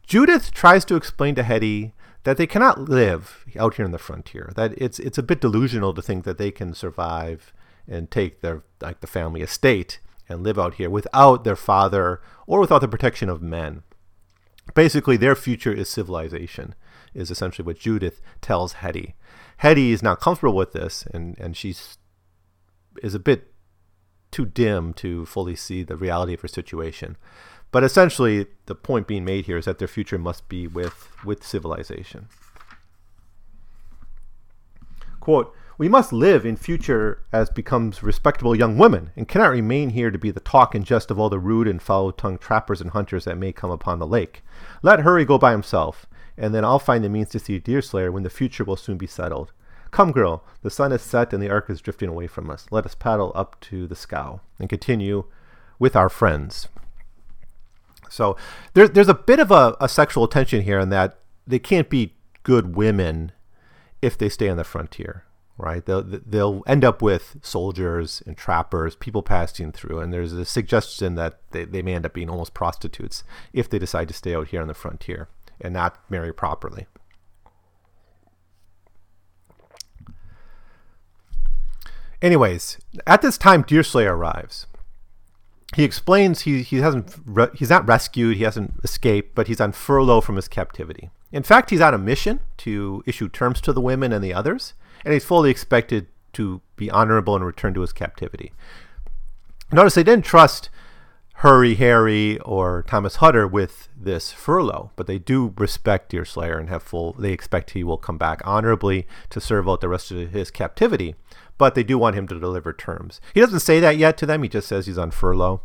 Judith 0.06 0.52
tries 0.52 0.84
to 0.84 0.94
explain 0.94 1.34
to 1.34 1.42
Hetty 1.42 1.92
that 2.22 2.36
they 2.36 2.46
cannot 2.46 2.88
live 2.88 3.44
out 3.58 3.74
here 3.74 3.84
in 3.84 3.90
the 3.90 3.98
frontier. 3.98 4.52
That 4.54 4.74
it's 4.76 5.00
it's 5.00 5.18
a 5.18 5.22
bit 5.22 5.40
delusional 5.40 5.92
to 5.92 6.02
think 6.02 6.24
that 6.24 6.38
they 6.38 6.52
can 6.52 6.72
survive 6.72 7.52
and 7.88 8.10
take 8.10 8.40
their 8.40 8.62
like 8.80 9.00
the 9.00 9.08
family 9.08 9.42
estate 9.42 9.98
and 10.28 10.42
live 10.42 10.58
out 10.58 10.74
here 10.74 10.88
without 10.88 11.42
their 11.42 11.56
father 11.56 12.20
or 12.46 12.60
without 12.60 12.80
the 12.80 12.88
protection 12.88 13.28
of 13.28 13.42
men. 13.42 13.82
Basically, 14.74 15.16
their 15.16 15.34
future 15.34 15.72
is 15.72 15.90
civilization, 15.90 16.74
is 17.12 17.30
essentially 17.30 17.66
what 17.66 17.78
Judith 17.78 18.22
tells 18.40 18.74
Hetty. 18.74 19.14
Hetty 19.58 19.90
is 19.90 20.02
not 20.02 20.20
comfortable 20.20 20.56
with 20.56 20.72
this, 20.72 21.06
and, 21.12 21.38
and 21.38 21.56
she's 21.56 21.98
is 23.02 23.14
a 23.14 23.18
bit 23.18 23.53
too 24.34 24.44
dim 24.44 24.92
to 24.94 25.24
fully 25.26 25.54
see 25.54 25.84
the 25.84 25.96
reality 25.96 26.34
of 26.34 26.40
her 26.40 26.48
situation. 26.48 27.16
But 27.70 27.84
essentially, 27.84 28.46
the 28.66 28.74
point 28.74 29.06
being 29.06 29.24
made 29.24 29.46
here 29.46 29.56
is 29.56 29.64
that 29.64 29.78
their 29.78 29.88
future 29.88 30.18
must 30.18 30.48
be 30.48 30.66
with, 30.66 31.08
with 31.24 31.44
civilization. 31.44 32.26
Quote, 35.20 35.54
we 35.78 35.88
must 35.88 36.12
live 36.12 36.44
in 36.44 36.56
future 36.56 37.22
as 37.32 37.48
becomes 37.48 38.02
respectable 38.02 38.56
young 38.56 38.76
women, 38.76 39.10
and 39.16 39.28
cannot 39.28 39.50
remain 39.50 39.90
here 39.90 40.10
to 40.10 40.18
be 40.18 40.30
the 40.32 40.40
talk 40.40 40.74
and 40.74 40.84
jest 40.84 41.10
of 41.10 41.18
all 41.18 41.30
the 41.30 41.38
rude 41.38 41.68
and 41.68 41.80
foul-tongued 41.80 42.40
trappers 42.40 42.80
and 42.80 42.90
hunters 42.90 43.24
that 43.24 43.38
may 43.38 43.52
come 43.52 43.70
upon 43.70 43.98
the 43.98 44.06
lake. 44.06 44.42
Let 44.82 45.00
Hurry 45.00 45.24
go 45.24 45.38
by 45.38 45.52
himself, 45.52 46.06
and 46.36 46.54
then 46.54 46.64
I'll 46.64 46.78
find 46.78 47.02
the 47.02 47.08
means 47.08 47.30
to 47.30 47.38
see 47.38 47.58
Deerslayer 47.58 48.12
when 48.12 48.24
the 48.24 48.30
future 48.30 48.64
will 48.64 48.76
soon 48.76 48.98
be 48.98 49.06
settled. 49.06 49.52
Come, 49.94 50.10
girl, 50.10 50.42
the 50.62 50.70
sun 50.70 50.90
is 50.90 51.02
set 51.02 51.32
and 51.32 51.40
the 51.40 51.48
ark 51.48 51.70
is 51.70 51.80
drifting 51.80 52.08
away 52.08 52.26
from 52.26 52.50
us. 52.50 52.66
Let 52.72 52.84
us 52.84 52.96
paddle 52.96 53.30
up 53.36 53.60
to 53.60 53.86
the 53.86 53.94
scow 53.94 54.40
and 54.58 54.68
continue 54.68 55.26
with 55.78 55.94
our 55.94 56.08
friends. 56.08 56.66
So 58.10 58.36
there's 58.72 58.90
there's 58.90 59.08
a 59.08 59.14
bit 59.14 59.38
of 59.38 59.52
a, 59.52 59.76
a 59.80 59.88
sexual 59.88 60.26
tension 60.26 60.62
here 60.62 60.80
in 60.80 60.88
that 60.88 61.20
they 61.46 61.60
can't 61.60 61.88
be 61.88 62.14
good 62.42 62.74
women 62.74 63.30
if 64.02 64.18
they 64.18 64.28
stay 64.28 64.48
on 64.48 64.56
the 64.56 64.64
frontier, 64.64 65.26
right? 65.58 65.86
They'll 65.86 66.02
they'll 66.02 66.64
end 66.66 66.84
up 66.84 67.00
with 67.00 67.36
soldiers 67.40 68.20
and 68.26 68.36
trappers, 68.36 68.96
people 68.96 69.22
passing 69.22 69.70
through, 69.70 70.00
and 70.00 70.12
there's 70.12 70.32
a 70.32 70.44
suggestion 70.44 71.14
that 71.14 71.38
they, 71.52 71.66
they 71.66 71.82
may 71.82 71.94
end 71.94 72.04
up 72.04 72.14
being 72.14 72.28
almost 72.28 72.52
prostitutes 72.52 73.22
if 73.52 73.70
they 73.70 73.78
decide 73.78 74.08
to 74.08 74.14
stay 74.14 74.34
out 74.34 74.48
here 74.48 74.60
on 74.60 74.66
the 74.66 74.74
frontier 74.74 75.28
and 75.60 75.72
not 75.72 76.00
marry 76.10 76.32
properly. 76.32 76.88
Anyways, 82.24 82.78
at 83.06 83.20
this 83.20 83.36
time, 83.36 83.60
Deerslayer 83.60 84.16
arrives. 84.16 84.66
He 85.76 85.84
explains 85.84 86.40
he, 86.40 86.62
he 86.62 86.78
hasn't 86.78 87.16
re- 87.26 87.50
he's 87.54 87.68
not 87.68 87.86
rescued, 87.86 88.38
he 88.38 88.44
hasn't 88.44 88.80
escaped, 88.82 89.34
but 89.34 89.46
he's 89.46 89.60
on 89.60 89.72
furlough 89.72 90.22
from 90.22 90.36
his 90.36 90.48
captivity. 90.48 91.10
In 91.32 91.42
fact, 91.42 91.68
he's 91.68 91.82
on 91.82 91.92
a 91.92 91.98
mission 91.98 92.40
to 92.58 93.04
issue 93.06 93.28
terms 93.28 93.60
to 93.60 93.74
the 93.74 93.80
women 93.82 94.10
and 94.10 94.24
the 94.24 94.32
others, 94.32 94.72
and 95.04 95.12
he's 95.12 95.22
fully 95.22 95.50
expected 95.50 96.06
to 96.32 96.62
be 96.76 96.90
honorable 96.90 97.36
and 97.36 97.44
return 97.44 97.74
to 97.74 97.82
his 97.82 97.92
captivity. 97.92 98.54
Notice 99.70 99.94
they 99.94 100.02
didn't 100.02 100.24
trust 100.24 100.70
Hurry 101.38 101.74
Harry 101.74 102.38
or 102.38 102.84
Thomas 102.88 103.16
Hutter 103.16 103.46
with 103.46 103.88
this 103.94 104.32
furlough, 104.32 104.92
but 104.96 105.06
they 105.06 105.18
do 105.18 105.52
respect 105.58 106.10
Deerslayer 106.10 106.58
and 106.58 106.70
have 106.70 106.82
full. 106.82 107.12
They 107.12 107.32
expect 107.32 107.72
he 107.72 107.84
will 107.84 107.98
come 107.98 108.16
back 108.16 108.40
honorably 108.46 109.06
to 109.28 109.42
serve 109.42 109.68
out 109.68 109.82
the 109.82 109.90
rest 109.90 110.10
of 110.10 110.30
his 110.30 110.50
captivity 110.50 111.16
but 111.58 111.74
they 111.74 111.82
do 111.82 111.98
want 111.98 112.16
him 112.16 112.26
to 112.28 112.38
deliver 112.38 112.72
terms. 112.72 113.20
He 113.32 113.40
doesn't 113.40 113.60
say 113.60 113.80
that 113.80 113.96
yet 113.96 114.16
to 114.18 114.26
them, 114.26 114.42
he 114.42 114.48
just 114.48 114.68
says 114.68 114.86
he's 114.86 114.98
on 114.98 115.10
furlough. 115.10 115.62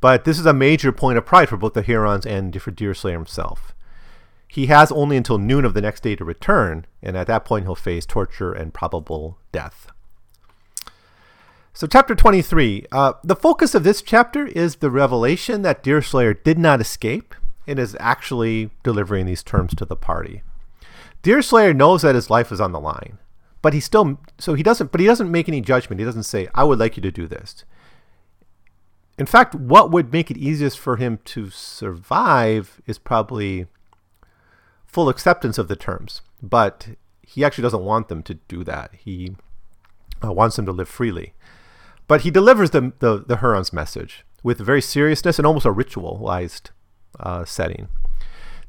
But 0.00 0.24
this 0.24 0.38
is 0.38 0.46
a 0.46 0.54
major 0.54 0.92
point 0.92 1.18
of 1.18 1.26
pride 1.26 1.48
for 1.48 1.56
both 1.56 1.74
the 1.74 1.82
Hurons 1.82 2.26
and 2.26 2.60
for 2.60 2.70
Deerslayer 2.70 3.16
himself. 3.16 3.74
He 4.48 4.66
has 4.66 4.90
only 4.90 5.16
until 5.16 5.38
noon 5.38 5.64
of 5.64 5.74
the 5.74 5.80
next 5.80 6.02
day 6.02 6.16
to 6.16 6.24
return, 6.24 6.86
and 7.02 7.16
at 7.16 7.28
that 7.28 7.44
point 7.44 7.66
he'll 7.66 7.76
face 7.76 8.04
torture 8.04 8.52
and 8.52 8.74
probable 8.74 9.38
death. 9.52 9.88
So, 11.72 11.86
chapter 11.86 12.16
23. 12.16 12.86
Uh, 12.90 13.12
the 13.22 13.36
focus 13.36 13.76
of 13.76 13.84
this 13.84 14.02
chapter 14.02 14.46
is 14.48 14.76
the 14.76 14.90
revelation 14.90 15.62
that 15.62 15.84
Deerslayer 15.84 16.34
did 16.34 16.58
not 16.58 16.80
escape 16.80 17.32
and 17.64 17.78
is 17.78 17.96
actually 18.00 18.70
delivering 18.82 19.26
these 19.26 19.44
terms 19.44 19.72
to 19.76 19.84
the 19.84 19.94
party. 19.94 20.42
Deerslayer 21.22 21.72
knows 21.72 22.02
that 22.02 22.16
his 22.16 22.28
life 22.28 22.50
is 22.50 22.60
on 22.60 22.72
the 22.72 22.80
line 22.80 23.19
but 23.62 23.74
he 23.74 23.80
still 23.80 24.18
so 24.38 24.54
he 24.54 24.62
doesn't 24.62 24.92
but 24.92 25.00
he 25.00 25.06
doesn't 25.06 25.30
make 25.30 25.48
any 25.48 25.60
judgment. 25.60 26.00
He 26.00 26.06
doesn't 26.06 26.24
say 26.24 26.48
i 26.54 26.64
would 26.64 26.78
like 26.78 26.96
you 26.96 27.02
to 27.02 27.10
do 27.10 27.26
this. 27.26 27.64
In 29.18 29.26
fact 29.26 29.54
what 29.54 29.90
would 29.90 30.12
make 30.12 30.30
it 30.30 30.36
easiest 30.36 30.78
for 30.78 30.96
him 30.96 31.18
to 31.26 31.50
survive 31.50 32.80
is 32.86 32.98
probably 32.98 33.66
full 34.86 35.08
acceptance 35.08 35.58
of 35.58 35.68
the 35.68 35.76
terms 35.76 36.22
but 36.42 36.88
he 37.22 37.44
actually 37.44 37.62
doesn't 37.62 37.84
want 37.84 38.08
them 38.08 38.22
to 38.24 38.34
do 38.34 38.64
that. 38.64 38.90
He 38.98 39.36
uh, 40.24 40.32
wants 40.32 40.56
them 40.56 40.66
to 40.66 40.72
live 40.72 40.88
freely. 40.88 41.32
But 42.08 42.22
he 42.22 42.30
delivers 42.30 42.70
the, 42.70 42.92
the, 42.98 43.24
the 43.24 43.36
huron's 43.36 43.72
message 43.72 44.24
with 44.42 44.58
very 44.58 44.82
seriousness 44.82 45.38
and 45.38 45.46
almost 45.46 45.66
a 45.66 45.72
ritualized 45.72 46.70
uh, 47.20 47.44
setting 47.44 47.88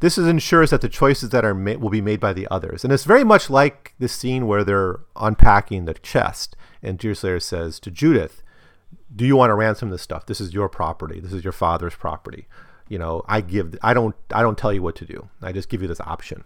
this 0.02 0.18
is 0.18 0.28
ensures 0.28 0.72
that 0.72 0.82
the 0.82 0.90
choices 0.90 1.30
that 1.30 1.46
are 1.46 1.54
made 1.54 1.78
will 1.78 1.92
be 1.92 2.02
made 2.02 2.20
by 2.20 2.34
the 2.34 2.48
others. 2.50 2.84
And 2.84 2.92
it's 2.92 3.06
very 3.06 3.24
much 3.24 3.50
like 3.50 3.94
the 4.00 4.08
scene 4.08 4.48
where 4.48 4.64
they're 4.64 5.00
unpacking 5.16 5.86
the 5.86 5.94
chest. 5.94 6.56
And 6.82 6.98
Deerslayer 6.98 7.40
says 7.40 7.80
to 7.80 7.92
Judith, 7.92 8.42
Do 9.16 9.26
you 9.26 9.36
want 9.36 9.52
to 9.52 9.56
ransom 9.56 9.92
this 9.92 10.02
stuff? 10.02 10.26
This 10.26 10.42
is 10.42 10.54
your 10.54 10.70
property. 10.70 11.20
This 11.20 11.34
is 11.34 11.44
your 11.44 11.54
father's 11.54 11.96
property. 11.96 12.48
You 12.90 12.98
know, 12.98 13.24
I 13.28 13.42
give 13.42 13.78
I 13.82 13.94
don't 13.94 14.16
I 14.34 14.42
don't 14.42 14.58
tell 14.58 14.74
you 14.74 14.82
what 14.82 14.96
to 14.98 15.06
do. 15.06 15.30
I 15.42 15.52
just 15.52 15.70
give 15.70 15.82
you 15.84 15.88
this 15.88 16.02
option. 16.02 16.44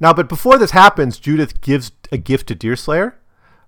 Now, 0.00 0.12
but 0.12 0.28
before 0.28 0.58
this 0.58 0.72
happens, 0.72 1.20
Judith 1.20 1.60
gives 1.60 1.92
a 2.10 2.18
gift 2.18 2.48
to 2.48 2.56
Deerslayer, 2.56 3.16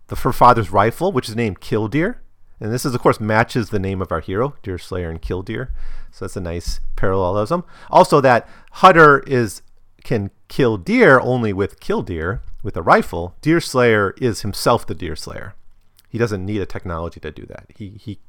the 0.09 0.17
her 0.17 0.33
father's 0.33 0.73
rifle, 0.73 1.13
which 1.13 1.29
is 1.29 1.37
named 1.37 1.61
Killdeer. 1.61 2.21
And 2.61 2.73
this 2.73 2.85
is, 2.85 2.95
of 2.95 3.01
course, 3.01 3.21
matches 3.21 3.71
the 3.71 3.79
name 3.79 4.01
of 4.01 4.11
our 4.11 4.21
hero, 4.21 4.57
Deerslayer 4.63 5.11
and 5.11 5.21
Killdeer. 5.21 5.73
So 6.11 6.25
that's 6.25 6.37
a 6.37 6.41
nice 6.41 6.81
parallelism. 6.97 7.65
Also, 7.91 8.21
that 8.23 8.49
Hutter 8.73 9.21
is 9.27 9.63
can 10.03 10.31
Killdeer 10.49 11.21
only 11.21 11.53
with 11.53 11.81
Killdeer 11.81 12.41
with 12.63 12.77
a 12.77 12.83
rifle. 12.83 13.35
Deerslayer 13.43 14.15
is 14.19 14.43
himself 14.43 14.87
the 14.87 14.95
Deerslayer. 14.95 15.55
He 16.09 16.19
doesn't 16.19 16.47
need 16.47 16.63
a 16.63 16.67
technology 16.67 17.21
to 17.21 17.31
do 17.31 17.45
that. 17.47 17.67
He 17.77 17.91
he 17.91 18.21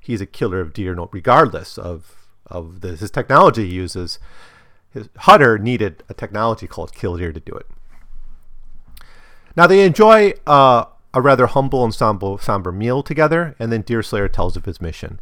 he's 0.00 0.20
a 0.20 0.26
killer 0.26 0.60
of 0.60 0.72
deer, 0.72 0.94
regardless 1.12 1.78
of 1.78 2.28
of 2.46 2.80
the, 2.80 2.96
his 2.96 3.10
technology 3.10 3.66
he 3.66 3.74
uses. 3.74 4.18
His 4.90 5.08
Hutter 5.18 5.58
needed 5.58 6.02
a 6.08 6.14
technology 6.14 6.66
called 6.66 6.94
kill 6.94 7.16
deer 7.16 7.32
to 7.32 7.40
do 7.40 7.52
it. 7.52 7.66
Now 9.54 9.66
they 9.66 9.84
enjoy 9.84 10.34
uh, 10.46 10.86
a 11.14 11.20
rather 11.20 11.46
humble 11.46 11.84
and 11.84 11.94
somber, 11.94 12.36
somber 12.40 12.72
meal 12.72 13.02
together, 13.02 13.54
and 13.58 13.72
then 13.72 13.82
Deerslayer 13.82 14.28
tells 14.28 14.56
of 14.56 14.64
his 14.64 14.80
mission. 14.80 15.20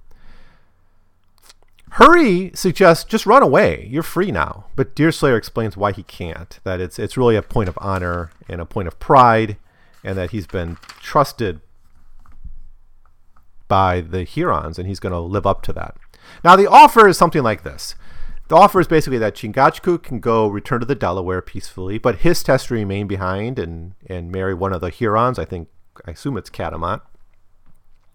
Hurry 1.90 2.50
suggests 2.54 3.04
just 3.04 3.24
run 3.26 3.42
away. 3.42 3.86
You're 3.90 4.02
free 4.02 4.30
now. 4.30 4.66
But 4.74 4.94
Deerslayer 4.94 5.36
explains 5.36 5.76
why 5.76 5.92
he 5.92 6.02
can't. 6.02 6.58
That 6.64 6.80
it's 6.80 6.98
it's 6.98 7.16
really 7.16 7.36
a 7.36 7.42
point 7.42 7.68
of 7.68 7.78
honor 7.80 8.30
and 8.48 8.60
a 8.60 8.66
point 8.66 8.88
of 8.88 8.98
pride, 8.98 9.56
and 10.04 10.18
that 10.18 10.32
he's 10.32 10.46
been 10.46 10.76
trusted 11.00 11.60
by 13.68 14.00
the 14.00 14.24
Hurons, 14.24 14.78
and 14.78 14.86
he's 14.86 15.00
going 15.00 15.12
to 15.12 15.18
live 15.18 15.46
up 15.46 15.62
to 15.62 15.72
that. 15.72 15.96
Now 16.44 16.56
the 16.56 16.68
offer 16.68 17.08
is 17.08 17.16
something 17.16 17.42
like 17.42 17.62
this. 17.62 17.94
The 18.48 18.56
offer 18.56 18.78
is 18.78 18.86
basically 18.86 19.18
that 19.18 19.34
Chingachgook 19.34 20.04
can 20.04 20.20
go 20.20 20.46
return 20.46 20.80
to 20.80 20.86
the 20.86 20.94
Delaware 20.94 21.42
peacefully, 21.42 21.98
but 21.98 22.18
his 22.18 22.42
test 22.42 22.68
to 22.68 22.74
remain 22.74 23.08
behind 23.08 23.58
and, 23.58 23.94
and 24.06 24.30
marry 24.30 24.54
one 24.54 24.72
of 24.72 24.80
the 24.80 24.90
Hurons. 24.90 25.38
I 25.38 25.44
think 25.44 25.68
I 26.06 26.12
assume 26.12 26.36
it's 26.36 26.50
Catamount, 26.50 27.02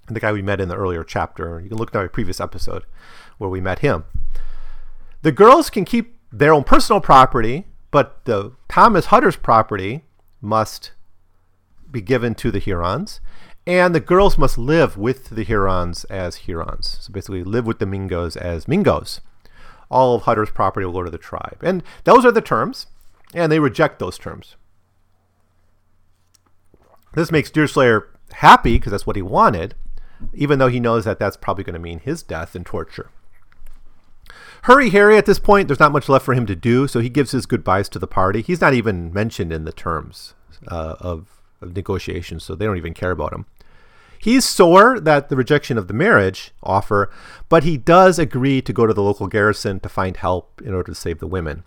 the 0.07 0.19
guy 0.19 0.31
we 0.31 0.41
met 0.41 0.61
in 0.61 0.69
the 0.69 0.75
earlier 0.75 1.03
chapter. 1.03 1.59
You 1.59 1.69
can 1.69 1.77
look 1.77 1.95
at 1.95 1.99
our 1.99 2.09
previous 2.09 2.39
episode 2.39 2.83
where 3.37 3.49
we 3.49 3.61
met 3.61 3.79
him. 3.79 4.03
The 5.21 5.31
girls 5.31 5.69
can 5.69 5.85
keep 5.85 6.17
their 6.31 6.53
own 6.53 6.63
personal 6.63 7.01
property, 7.01 7.65
but 7.91 8.25
the 8.25 8.53
Thomas 8.67 9.07
Hutter's 9.07 9.35
property 9.35 10.05
must 10.41 10.91
be 11.91 12.01
given 12.01 12.35
to 12.35 12.51
the 12.51 12.59
Hurons, 12.59 13.19
and 13.67 13.93
the 13.93 13.99
girls 13.99 14.37
must 14.37 14.57
live 14.57 14.97
with 14.97 15.29
the 15.29 15.43
Hurons 15.43 16.05
as 16.05 16.37
Hurons. 16.37 16.97
So 17.01 17.13
basically, 17.13 17.43
live 17.43 17.65
with 17.65 17.79
the 17.79 17.85
Mingos 17.85 18.35
as 18.35 18.65
Mingos. 18.65 19.19
All 19.89 20.15
of 20.15 20.23
Hutter's 20.23 20.49
property 20.49 20.85
will 20.85 20.93
go 20.93 21.03
to 21.03 21.11
the 21.11 21.17
tribe, 21.17 21.57
and 21.61 21.83
those 22.05 22.25
are 22.25 22.31
the 22.31 22.41
terms, 22.41 22.87
and 23.33 23.51
they 23.51 23.59
reject 23.59 23.99
those 23.99 24.17
terms. 24.17 24.55
This 27.13 27.31
makes 27.31 27.51
Deerslayer 27.51 28.07
happy 28.33 28.77
because 28.77 28.91
that's 28.91 29.07
what 29.07 29.15
he 29.15 29.21
wanted, 29.21 29.75
even 30.33 30.59
though 30.59 30.67
he 30.67 30.79
knows 30.79 31.05
that 31.05 31.19
that's 31.19 31.37
probably 31.37 31.63
going 31.63 31.73
to 31.73 31.79
mean 31.79 31.99
his 31.99 32.23
death 32.23 32.55
and 32.55 32.65
torture. 32.65 33.09
Hurry 34.63 34.91
Harry 34.91 35.17
at 35.17 35.25
this 35.25 35.39
point, 35.39 35.67
there's 35.67 35.79
not 35.79 35.91
much 35.91 36.07
left 36.07 36.23
for 36.23 36.35
him 36.35 36.45
to 36.45 36.55
do, 36.55 36.87
so 36.87 36.99
he 36.99 37.09
gives 37.09 37.31
his 37.31 37.47
goodbyes 37.47 37.89
to 37.89 37.99
the 37.99 38.07
party. 38.07 38.41
He's 38.41 38.61
not 38.61 38.75
even 38.75 39.11
mentioned 39.11 39.51
in 39.51 39.65
the 39.65 39.71
terms 39.71 40.35
uh, 40.67 40.95
of, 40.99 41.41
of 41.61 41.75
negotiations, 41.75 42.43
so 42.43 42.53
they 42.53 42.65
don't 42.65 42.77
even 42.77 42.93
care 42.93 43.11
about 43.11 43.33
him. 43.33 43.47
He's 44.19 44.45
sore 44.45 44.99
that 44.99 45.29
the 45.29 45.35
rejection 45.35 45.79
of 45.79 45.87
the 45.87 45.95
marriage 45.95 46.51
offer, 46.61 47.09
but 47.49 47.63
he 47.63 47.75
does 47.75 48.19
agree 48.19 48.61
to 48.61 48.71
go 48.71 48.85
to 48.85 48.93
the 48.93 49.01
local 49.01 49.25
garrison 49.25 49.79
to 49.79 49.89
find 49.89 50.15
help 50.15 50.61
in 50.61 50.75
order 50.75 50.91
to 50.91 50.95
save 50.95 51.17
the 51.17 51.25
women. 51.25 51.63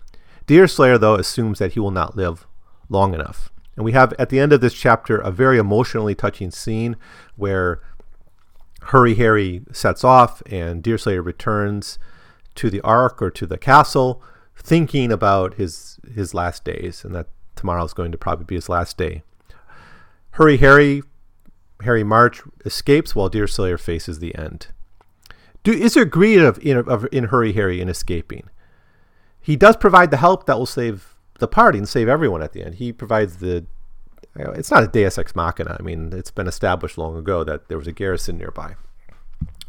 Deerslayer, 0.47 0.97
though, 0.97 1.15
assumes 1.15 1.59
that 1.59 1.73
he 1.73 1.81
will 1.81 1.91
not 1.91 2.15
live 2.15 2.47
long 2.87 3.13
enough. 3.13 3.51
And 3.75 3.83
we 3.83 3.91
have 3.91 4.13
at 4.17 4.29
the 4.29 4.39
end 4.39 4.53
of 4.53 4.61
this 4.61 4.73
chapter 4.73 5.17
a 5.17 5.31
very 5.31 5.57
emotionally 5.57 6.15
touching 6.15 6.51
scene 6.51 6.95
where 7.35 7.81
Hurry 8.83 9.15
Harry 9.15 9.63
sets 9.71 10.03
off 10.03 10.41
and 10.45 10.83
Deerslayer 10.83 11.21
returns 11.21 11.97
to 12.55 12.69
the 12.69 12.81
ark 12.81 13.21
or 13.21 13.31
to 13.31 13.45
the 13.45 13.57
castle, 13.57 14.21
thinking 14.55 15.11
about 15.11 15.55
his 15.55 15.99
his 16.13 16.33
last 16.33 16.63
days, 16.63 17.03
and 17.03 17.13
that 17.15 17.27
tomorrow 17.55 17.83
is 17.83 17.93
going 17.93 18.11
to 18.11 18.17
probably 18.17 18.45
be 18.45 18.55
his 18.55 18.69
last 18.69 18.97
day. 18.97 19.23
Hurry 20.31 20.57
Harry, 20.57 21.01
Harry 21.81 22.03
March 22.03 22.41
escapes 22.63 23.15
while 23.15 23.29
Deerslayer 23.29 23.77
faces 23.77 24.19
the 24.19 24.35
end. 24.35 24.67
Do, 25.63 25.71
is 25.71 25.95
there 25.95 26.05
greed 26.05 26.41
of 26.41 26.59
in, 26.59 26.77
of 26.77 27.07
in 27.11 27.25
Hurry 27.25 27.53
Harry 27.53 27.81
in 27.81 27.89
escaping? 27.89 28.49
He 29.41 29.55
does 29.55 29.75
provide 29.77 30.11
the 30.11 30.17
help 30.17 30.45
that 30.45 30.57
will 30.57 30.65
save 30.65 31.14
the 31.39 31.47
party 31.47 31.77
and 31.77 31.87
save 31.87 32.07
everyone 32.07 32.41
at 32.41 32.53
the 32.53 32.63
end. 32.63 32.75
He 32.75 32.91
provides 32.91 33.37
the. 33.37 33.65
It's 34.37 34.69
not 34.69 34.83
a 34.83 34.87
Deus 34.87 35.17
ex 35.17 35.33
machina. 35.35 35.77
I 35.79 35.83
mean, 35.83 36.11
it's 36.11 36.31
been 36.31 36.47
established 36.47 36.97
long 36.97 37.15
ago 37.15 37.43
that 37.45 37.69
there 37.69 37.77
was 37.77 37.87
a 37.87 37.93
garrison 37.93 38.37
nearby 38.37 38.75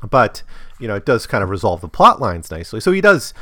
but 0.08 0.42
you 0.78 0.88
know 0.88 0.94
it 0.94 1.06
does 1.06 1.26
kind 1.26 1.42
of 1.42 1.50
resolve 1.50 1.80
the 1.80 1.88
plot 1.88 2.20
lines 2.20 2.50
nicely. 2.50 2.80
So 2.80 2.92
he 2.92 3.00
does 3.00 3.34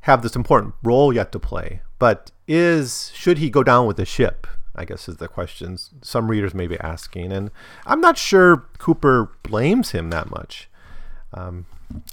have 0.00 0.22
this 0.22 0.36
important 0.36 0.74
role 0.82 1.12
yet 1.12 1.32
to 1.32 1.38
play. 1.38 1.82
But 1.98 2.30
is 2.46 3.10
should 3.14 3.38
he 3.38 3.50
go 3.50 3.62
down 3.62 3.86
with 3.86 3.96
the 3.96 4.06
ship? 4.06 4.46
I 4.74 4.84
guess 4.84 5.08
is 5.08 5.16
the 5.16 5.28
question 5.28 5.76
some 6.02 6.28
readers 6.30 6.54
may 6.54 6.66
be 6.66 6.78
asking, 6.80 7.32
and 7.32 7.50
I'm 7.86 8.00
not 8.00 8.16
sure 8.16 8.68
Cooper 8.78 9.32
blames 9.42 9.90
him 9.90 10.10
that 10.10 10.30
much. 10.30 10.68
Um, 11.34 11.66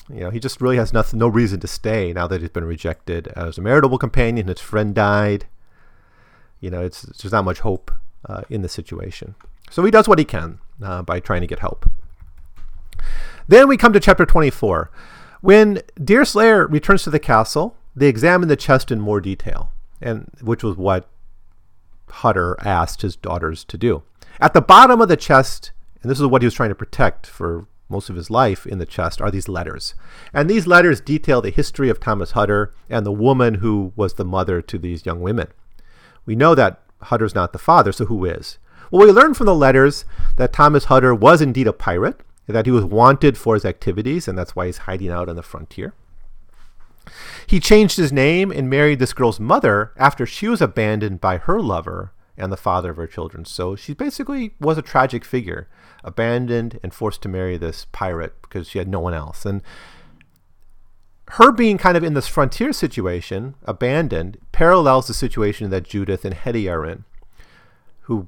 you 0.09 0.21
know, 0.21 0.29
he 0.29 0.39
just 0.39 0.61
really 0.61 0.77
has 0.77 0.91
nothing, 0.91 1.19
no 1.19 1.27
reason 1.27 1.59
to 1.59 1.67
stay 1.67 2.11
now 2.11 2.27
that 2.27 2.41
he's 2.41 2.49
been 2.49 2.65
rejected 2.65 3.27
as 3.29 3.57
a 3.57 3.61
meritable 3.61 3.99
companion. 3.99 4.47
His 4.47 4.59
friend 4.59 4.95
died. 4.95 5.45
You 6.59 6.69
know, 6.69 6.81
it's, 6.81 7.01
there's 7.03 7.31
not 7.31 7.45
much 7.45 7.59
hope 7.59 7.91
uh, 8.27 8.41
in 8.49 8.61
the 8.61 8.69
situation. 8.69 9.35
So 9.69 9.83
he 9.83 9.91
does 9.91 10.07
what 10.07 10.19
he 10.19 10.25
can 10.25 10.59
uh, 10.81 11.01
by 11.01 11.19
trying 11.19 11.41
to 11.41 11.47
get 11.47 11.59
help. 11.59 11.89
Then 13.47 13.67
we 13.67 13.77
come 13.77 13.93
to 13.93 13.99
chapter 13.99 14.25
24. 14.25 14.89
When 15.41 15.81
Deerslayer 16.03 16.65
returns 16.67 17.03
to 17.03 17.09
the 17.09 17.19
castle, 17.19 17.75
they 17.95 18.07
examine 18.07 18.47
the 18.47 18.55
chest 18.55 18.91
in 18.91 18.99
more 18.99 19.21
detail, 19.21 19.71
and 20.01 20.31
which 20.41 20.63
was 20.63 20.75
what 20.75 21.07
Hutter 22.09 22.57
asked 22.61 23.01
his 23.01 23.15
daughters 23.15 23.63
to 23.65 23.77
do. 23.77 24.03
At 24.39 24.53
the 24.53 24.61
bottom 24.61 25.01
of 25.01 25.07
the 25.07 25.17
chest, 25.17 25.71
and 26.01 26.09
this 26.09 26.19
is 26.19 26.25
what 26.25 26.41
he 26.41 26.45
was 26.45 26.53
trying 26.53 26.69
to 26.69 26.75
protect 26.75 27.27
for 27.27 27.67
most 27.87 28.09
of 28.09 28.15
his 28.15 28.31
life 28.31 28.65
in 28.65 28.79
the 28.79 28.85
chest, 28.85 29.21
are 29.21 29.29
these 29.29 29.47
letters. 29.47 29.93
And 30.33 30.49
these 30.49 30.67
letters 30.67 30.99
detail 30.99 31.41
the 31.41 31.51
history 31.51 31.89
of 31.89 31.99
Thomas 31.99 32.31
Hutter 32.31 32.73
and 32.89 33.05
the 33.05 33.11
woman 33.11 33.55
who 33.55 33.93
was 33.95 34.15
the 34.15 34.25
mother 34.25 34.61
to 34.63 34.77
these 34.77 35.05
young 35.05 35.21
women. 35.21 35.47
We 36.25 36.35
know 36.35 36.55
that 36.55 36.81
Hutter's 37.03 37.35
not 37.35 37.53
the 37.53 37.59
father, 37.59 37.91
so 37.91 38.05
who 38.05 38.25
is? 38.25 38.57
Well, 38.91 39.05
we 39.05 39.11
learn 39.11 39.33
from 39.33 39.45
the 39.45 39.55
letters 39.55 40.05
that 40.37 40.53
Thomas 40.53 40.85
Hutter 40.85 41.13
was 41.13 41.41
indeed 41.41 41.67
a 41.67 41.73
pirate, 41.73 42.21
that 42.47 42.65
he 42.65 42.71
was 42.71 42.85
wanted 42.85 43.37
for 43.37 43.55
his 43.55 43.65
activities, 43.65 44.27
and 44.27 44.37
that's 44.37 44.55
why 44.55 44.67
he's 44.67 44.79
hiding 44.79 45.09
out 45.09 45.29
on 45.29 45.35
the 45.35 45.43
frontier. 45.43 45.93
He 47.47 47.59
changed 47.59 47.97
his 47.97 48.11
name 48.11 48.51
and 48.51 48.69
married 48.69 48.99
this 48.99 49.13
girl's 49.13 49.39
mother 49.39 49.91
after 49.97 50.25
she 50.25 50.47
was 50.47 50.61
abandoned 50.61 51.21
by 51.21 51.37
her 51.37 51.61
lover 51.61 52.11
and 52.37 52.51
the 52.51 52.57
father 52.57 52.91
of 52.91 52.97
her 52.97 53.07
children. 53.07 53.45
So 53.45 53.75
she 53.75 53.93
basically 53.93 54.53
was 54.59 54.77
a 54.77 54.81
tragic 54.81 55.23
figure, 55.23 55.67
abandoned 56.03 56.79
and 56.83 56.93
forced 56.93 57.21
to 57.23 57.29
marry 57.29 57.57
this 57.57 57.85
pirate 57.91 58.41
because 58.41 58.67
she 58.67 58.79
had 58.79 58.87
no 58.87 58.99
one 58.99 59.13
else. 59.13 59.45
And 59.45 59.61
her 61.29 61.51
being 61.51 61.77
kind 61.77 61.97
of 61.97 62.03
in 62.03 62.13
this 62.13 62.27
frontier 62.27 62.71
situation, 62.71 63.55
abandoned, 63.63 64.37
parallels 64.51 65.07
the 65.07 65.13
situation 65.13 65.69
that 65.71 65.83
Judith 65.83 66.23
and 66.23 66.33
Hetty 66.33 66.69
are 66.69 66.85
in, 66.85 67.03
who, 68.01 68.27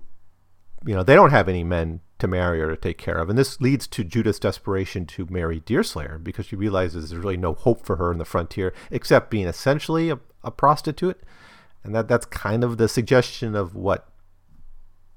you 0.86 0.96
know, 0.96 1.04
they 1.04 1.16
don't 1.16 1.30
have 1.30 1.48
any 1.48 1.64
men 1.64 2.02
to 2.20 2.28
marry 2.28 2.60
or 2.60 2.70
to 2.70 2.78
take 2.78 2.98
care 2.98 3.18
of. 3.18 3.30
And 3.30 3.38
this 3.38 3.62
leads 3.62 3.86
to 3.88 4.04
Judith's 4.04 4.40
desperation 4.40 5.06
to 5.08 5.28
marry 5.30 5.60
Deerslayer 5.60 6.18
because 6.18 6.48
she 6.48 6.56
realizes 6.56 7.10
there's 7.10 7.24
really 7.24 7.38
no 7.38 7.54
hope 7.54 7.86
for 7.86 7.98
her 7.98 8.12
in 8.12 8.18
the 8.18 8.26
frontier 8.26 8.74
except 8.90 9.30
being 9.30 9.46
essentially 9.46 10.10
a, 10.10 10.20
a 10.44 10.50
prostitute. 10.50 11.22
And 11.84 11.94
that, 11.94 12.08
that's 12.08 12.26
kind 12.26 12.64
of 12.64 12.78
the 12.78 12.88
suggestion 12.88 13.56
of 13.56 13.76
what 13.76 14.10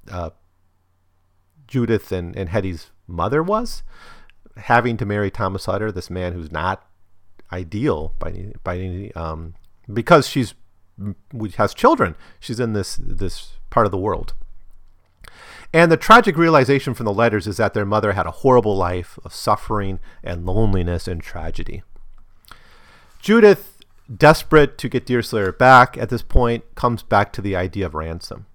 uh, 0.09 0.29
Judith 1.67 2.11
and, 2.11 2.35
and 2.35 2.49
Hetty's 2.49 2.91
mother 3.07 3.41
was 3.41 3.81
having 4.57 4.97
to 4.97 5.05
marry 5.05 5.31
Thomas 5.31 5.65
Hutter, 5.65 5.91
this 5.91 6.09
man 6.09 6.33
who's 6.33 6.51
not 6.51 6.85
ideal 7.51 8.13
by 8.19 8.53
by 8.63 8.77
any, 8.77 9.13
um, 9.13 9.55
because 9.91 10.27
she's 10.27 10.53
has 11.57 11.73
children. 11.73 12.15
She's 12.39 12.59
in 12.59 12.73
this 12.73 12.99
this 13.01 13.53
part 13.69 13.85
of 13.85 13.91
the 13.91 13.97
world. 13.97 14.33
And 15.73 15.91
the 15.91 15.97
tragic 15.97 16.37
realization 16.37 16.93
from 16.93 17.05
the 17.05 17.13
letters 17.13 17.47
is 17.47 17.57
that 17.57 17.73
their 17.73 17.85
mother 17.85 18.11
had 18.11 18.25
a 18.25 18.31
horrible 18.31 18.75
life 18.75 19.17
of 19.23 19.33
suffering 19.33 19.99
and 20.21 20.45
loneliness 20.45 21.07
and 21.07 21.21
tragedy. 21.21 21.81
Judith, 23.21 23.77
desperate 24.13 24.77
to 24.79 24.89
get 24.89 25.05
Deerslayer 25.05 25.53
back 25.53 25.97
at 25.97 26.09
this 26.09 26.23
point, 26.23 26.75
comes 26.75 27.03
back 27.03 27.31
to 27.33 27.41
the 27.41 27.55
idea 27.55 27.85
of 27.85 27.93
ransom. 27.93 28.47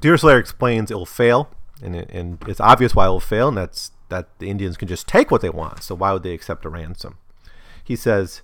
Deerslayer 0.00 0.38
explains 0.38 0.90
it 0.90 0.94
will 0.94 1.06
fail, 1.06 1.50
and, 1.82 1.96
it, 1.96 2.10
and 2.12 2.38
it's 2.46 2.60
obvious 2.60 2.94
why 2.94 3.06
it 3.06 3.10
will 3.10 3.20
fail, 3.20 3.48
and 3.48 3.56
that's 3.56 3.90
that 4.14 4.38
the 4.38 4.48
Indians 4.48 4.76
can 4.76 4.88
just 4.88 5.08
take 5.08 5.30
what 5.30 5.40
they 5.40 5.50
want. 5.50 5.82
So 5.82 5.94
why 5.94 6.12
would 6.12 6.22
they 6.22 6.32
accept 6.32 6.64
a 6.64 6.68
ransom? 6.68 7.18
He 7.82 7.96
says, 7.96 8.42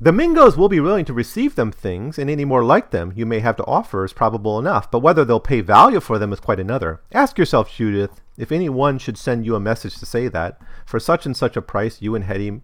the 0.00 0.12
Mingos 0.12 0.56
will 0.56 0.68
be 0.68 0.78
willing 0.78 1.04
to 1.06 1.12
receive 1.12 1.56
them 1.56 1.72
things, 1.72 2.18
and 2.18 2.30
any 2.30 2.44
more 2.44 2.64
like 2.64 2.92
them 2.92 3.12
you 3.16 3.26
may 3.26 3.40
have 3.40 3.56
to 3.56 3.64
offer 3.64 4.04
is 4.04 4.12
probable 4.12 4.58
enough, 4.58 4.88
but 4.90 5.00
whether 5.00 5.24
they'll 5.24 5.40
pay 5.40 5.60
value 5.60 5.98
for 5.98 6.20
them 6.20 6.32
is 6.32 6.38
quite 6.38 6.60
another. 6.60 7.00
Ask 7.12 7.36
yourself, 7.36 7.74
Judith, 7.74 8.20
if 8.36 8.52
any 8.52 8.68
one 8.68 8.98
should 8.98 9.18
send 9.18 9.44
you 9.44 9.56
a 9.56 9.60
message 9.60 9.96
to 9.98 10.06
say 10.06 10.28
that, 10.28 10.60
for 10.86 11.00
such 11.00 11.26
and 11.26 11.36
such 11.36 11.56
a 11.56 11.62
price 11.62 12.00
you 12.00 12.14
and 12.14 12.24
Hetty 12.24 12.60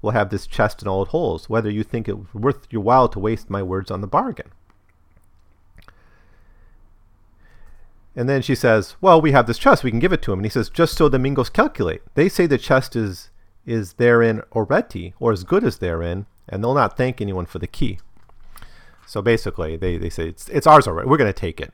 will 0.00 0.12
have 0.12 0.30
this 0.30 0.46
chest 0.46 0.80
and 0.80 0.88
all 0.88 1.02
it 1.02 1.08
holds, 1.08 1.50
whether 1.50 1.70
you 1.70 1.84
think 1.84 2.08
it 2.08 2.34
worth 2.34 2.66
your 2.70 2.82
while 2.82 3.08
to 3.10 3.18
waste 3.18 3.50
my 3.50 3.62
words 3.62 3.90
on 3.90 4.00
the 4.00 4.06
bargain. 4.06 4.50
And 8.16 8.28
then 8.28 8.42
she 8.42 8.54
says, 8.54 8.96
"Well, 9.00 9.20
we 9.20 9.32
have 9.32 9.46
this 9.46 9.58
chest. 9.58 9.84
We 9.84 9.90
can 9.90 10.00
give 10.00 10.12
it 10.12 10.22
to 10.22 10.32
him." 10.32 10.40
And 10.40 10.46
he 10.46 10.50
says, 10.50 10.70
"Just 10.70 10.96
so 10.96 11.08
the 11.08 11.18
Mingos 11.18 11.52
calculate. 11.52 12.02
They 12.14 12.28
say 12.28 12.46
the 12.46 12.58
chest 12.58 12.96
is 12.96 13.30
is 13.64 13.94
therein 13.94 14.42
already, 14.52 15.14
or 15.20 15.32
as 15.32 15.44
good 15.44 15.62
as 15.62 15.78
therein, 15.78 16.26
and 16.48 16.64
they'll 16.64 16.74
not 16.74 16.96
thank 16.96 17.20
anyone 17.20 17.46
for 17.46 17.58
the 17.58 17.66
key." 17.66 17.98
So 19.06 19.22
basically, 19.22 19.76
they, 19.76 19.96
they 19.96 20.10
say 20.10 20.28
it's 20.28 20.48
it's 20.48 20.66
ours 20.66 20.86
already. 20.86 21.08
We're 21.08 21.16
going 21.16 21.32
to 21.32 21.38
take 21.38 21.60
it. 21.60 21.72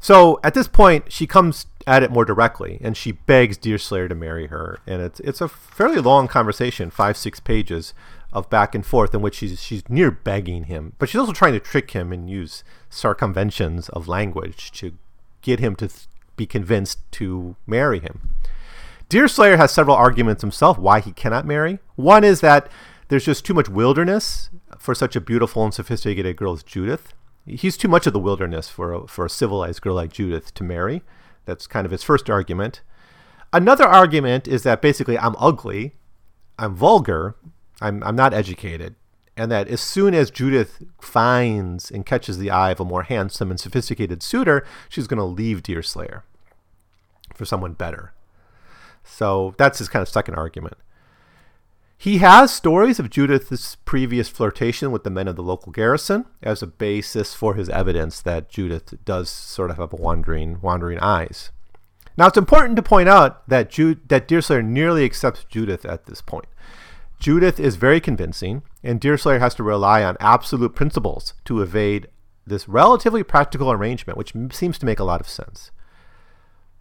So 0.00 0.40
at 0.42 0.54
this 0.54 0.66
point, 0.66 1.12
she 1.12 1.26
comes 1.26 1.66
at 1.86 2.02
it 2.02 2.10
more 2.10 2.24
directly, 2.24 2.78
and 2.82 2.96
she 2.96 3.12
begs 3.12 3.58
Deerslayer 3.58 4.08
to 4.08 4.14
marry 4.14 4.46
her. 4.48 4.80
And 4.86 5.02
it's 5.02 5.20
it's 5.20 5.40
a 5.40 5.48
fairly 5.48 6.00
long 6.00 6.26
conversation, 6.26 6.90
five 6.90 7.16
six 7.16 7.38
pages 7.38 7.94
of 8.32 8.50
back 8.50 8.74
and 8.74 8.86
forth, 8.86 9.14
in 9.14 9.20
which 9.20 9.36
she's 9.36 9.62
she's 9.62 9.88
near 9.88 10.10
begging 10.10 10.64
him, 10.64 10.94
but 10.98 11.08
she's 11.08 11.18
also 11.18 11.32
trying 11.32 11.52
to 11.52 11.60
trick 11.60 11.90
him 11.92 12.12
and 12.12 12.30
use 12.30 12.62
circumventions 12.88 13.88
of 13.90 14.08
language 14.08 14.70
to 14.72 14.92
get 15.42 15.60
him 15.60 15.74
to 15.76 15.88
th- 15.88 16.06
be 16.36 16.46
convinced 16.46 16.98
to 17.12 17.56
marry 17.66 17.98
him. 17.98 18.30
Deerslayer 19.08 19.56
has 19.56 19.72
several 19.72 19.96
arguments 19.96 20.42
himself 20.42 20.78
why 20.78 21.00
he 21.00 21.12
cannot 21.12 21.44
marry. 21.44 21.80
One 21.96 22.22
is 22.22 22.40
that 22.40 22.70
there's 23.08 23.24
just 23.24 23.44
too 23.44 23.54
much 23.54 23.68
wilderness 23.68 24.50
for 24.78 24.94
such 24.94 25.16
a 25.16 25.20
beautiful 25.20 25.64
and 25.64 25.74
sophisticated 25.74 26.36
girl 26.36 26.52
as 26.52 26.62
Judith 26.62 27.12
he's 27.46 27.76
too 27.76 27.88
much 27.88 28.06
of 28.06 28.12
the 28.12 28.18
wilderness 28.18 28.68
for 28.68 28.92
a, 28.92 29.06
for 29.06 29.24
a 29.24 29.30
civilized 29.30 29.82
girl 29.82 29.94
like 29.94 30.12
Judith 30.12 30.54
to 30.54 30.64
marry. 30.64 31.02
That's 31.44 31.66
kind 31.66 31.84
of 31.84 31.92
his 31.92 32.02
first 32.02 32.28
argument. 32.30 32.82
Another 33.52 33.84
argument 33.84 34.46
is 34.46 34.62
that 34.62 34.82
basically 34.82 35.18
I'm 35.18 35.34
ugly, 35.38 35.96
I'm 36.58 36.74
vulgar, 36.74 37.36
I'm, 37.80 38.02
I'm 38.02 38.16
not 38.16 38.34
educated, 38.34 38.94
and 39.36 39.50
that 39.50 39.68
as 39.68 39.80
soon 39.80 40.14
as 40.14 40.30
Judith 40.30 40.82
finds 41.00 41.90
and 41.90 42.04
catches 42.04 42.38
the 42.38 42.50
eye 42.50 42.70
of 42.70 42.80
a 42.80 42.84
more 42.84 43.04
handsome 43.04 43.50
and 43.50 43.58
sophisticated 43.58 44.22
suitor, 44.22 44.66
she's 44.88 45.06
going 45.06 45.18
to 45.18 45.24
leave 45.24 45.62
Deerslayer 45.62 46.24
for 47.34 47.44
someone 47.44 47.72
better. 47.72 48.12
So 49.04 49.54
that's 49.56 49.78
his 49.78 49.88
kind 49.88 50.02
of 50.02 50.08
second 50.08 50.34
argument. 50.34 50.76
He 51.96 52.18
has 52.18 52.50
stories 52.50 52.98
of 52.98 53.10
Judith's 53.10 53.76
previous 53.84 54.30
flirtation 54.30 54.90
with 54.90 55.04
the 55.04 55.10
men 55.10 55.28
of 55.28 55.36
the 55.36 55.42
local 55.42 55.70
garrison 55.70 56.24
as 56.42 56.62
a 56.62 56.66
basis 56.66 57.34
for 57.34 57.56
his 57.56 57.68
evidence 57.68 58.22
that 58.22 58.48
Judith 58.48 58.94
does 59.04 59.28
sort 59.28 59.70
of 59.70 59.76
have 59.76 59.92
wandering, 59.92 60.60
wandering 60.62 60.98
eyes. 61.00 61.50
Now, 62.16 62.26
it's 62.28 62.38
important 62.38 62.76
to 62.76 62.82
point 62.82 63.10
out 63.10 63.46
that, 63.48 63.70
Jude, 63.70 64.08
that 64.08 64.26
Deerslayer 64.26 64.62
nearly 64.62 65.04
accepts 65.04 65.44
Judith 65.44 65.84
at 65.84 66.06
this 66.06 66.22
point. 66.22 66.46
Judith 67.20 67.60
is 67.60 67.76
very 67.76 68.00
convincing, 68.00 68.62
and 68.82 68.98
Deerslayer 68.98 69.40
has 69.40 69.54
to 69.56 69.62
rely 69.62 70.02
on 70.02 70.16
absolute 70.20 70.74
principles 70.74 71.34
to 71.44 71.60
evade 71.60 72.08
this 72.46 72.66
relatively 72.66 73.22
practical 73.22 73.70
arrangement, 73.70 74.16
which 74.16 74.32
seems 74.52 74.78
to 74.78 74.86
make 74.86 74.98
a 74.98 75.04
lot 75.04 75.20
of 75.20 75.28
sense. 75.28 75.70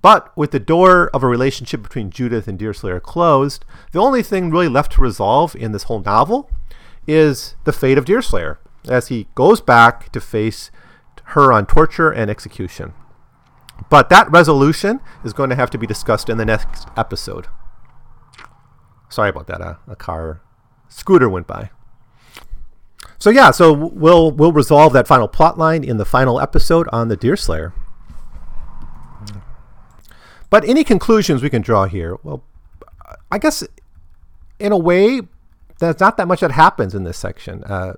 But 0.02 0.36
with 0.38 0.52
the 0.52 0.60
door 0.60 1.10
of 1.14 1.24
a 1.24 1.28
relationship 1.28 1.84
between 1.84 2.10
Judith 2.10 2.48
and 2.48 2.58
Deerslayer 2.58 3.02
closed, 3.02 3.66
the 3.92 4.00
only 4.00 4.24
thing 4.24 4.50
really 4.50 4.70
left 4.70 4.94
to 4.94 5.02
resolve 5.02 5.58
in 5.58 5.74
this 5.74 5.84
whole 5.84 6.00
novel 6.00 6.50
is 7.06 7.56
the 7.66 7.74
fate 7.74 7.98
of 7.98 8.06
Deerslayer 8.06 8.60
as 8.88 9.10
he 9.10 9.28
goes 9.36 9.60
back 9.60 10.10
to 10.14 10.22
face 10.22 10.72
her 11.26 11.52
on 11.52 11.66
torture 11.66 12.12
and 12.12 12.32
execution. 12.32 12.94
But 13.90 14.08
that 14.08 14.32
resolution 14.32 15.02
is 15.26 15.34
going 15.34 15.50
to 15.50 15.56
have 15.58 15.70
to 15.72 15.78
be 15.78 15.86
discussed 15.86 16.30
in 16.30 16.38
the 16.38 16.46
next 16.46 16.88
episode. 16.96 17.48
Sorry 19.10 19.30
about 19.30 19.48
that. 19.48 19.62
Uh, 19.62 19.76
a 19.88 19.96
car 19.96 20.42
scooter 20.88 21.30
went 21.30 21.48
by. 21.48 21.72
So 23.18 23.30
yeah, 23.30 23.52
so 23.52 23.74
we'll 23.74 24.32
we'll 24.32 24.54
resolve 24.54 24.94
that 24.94 25.08
final 25.08 25.28
plot 25.28 25.58
line 25.58 25.84
in 25.84 25.98
the 25.98 26.06
final 26.06 26.40
episode 26.40 26.88
on 26.92 27.10
the 27.10 27.18
Deerslayer. 27.18 27.74
But 30.50 30.68
any 30.68 30.84
conclusions 30.84 31.44
we 31.44 31.50
can 31.50 31.62
draw 31.62 31.86
here? 31.86 32.18
Well, 32.24 32.44
I 33.32 33.38
guess 33.38 33.64
in 34.60 34.72
a 34.72 34.78
way, 34.78 35.22
there's 35.80 36.00
not 36.00 36.18
that 36.18 36.28
much 36.28 36.40
that 36.40 36.52
happens 36.52 36.96
in 36.96 37.04
this 37.04 37.18
section. 37.18 37.64
Uh, 37.64 37.94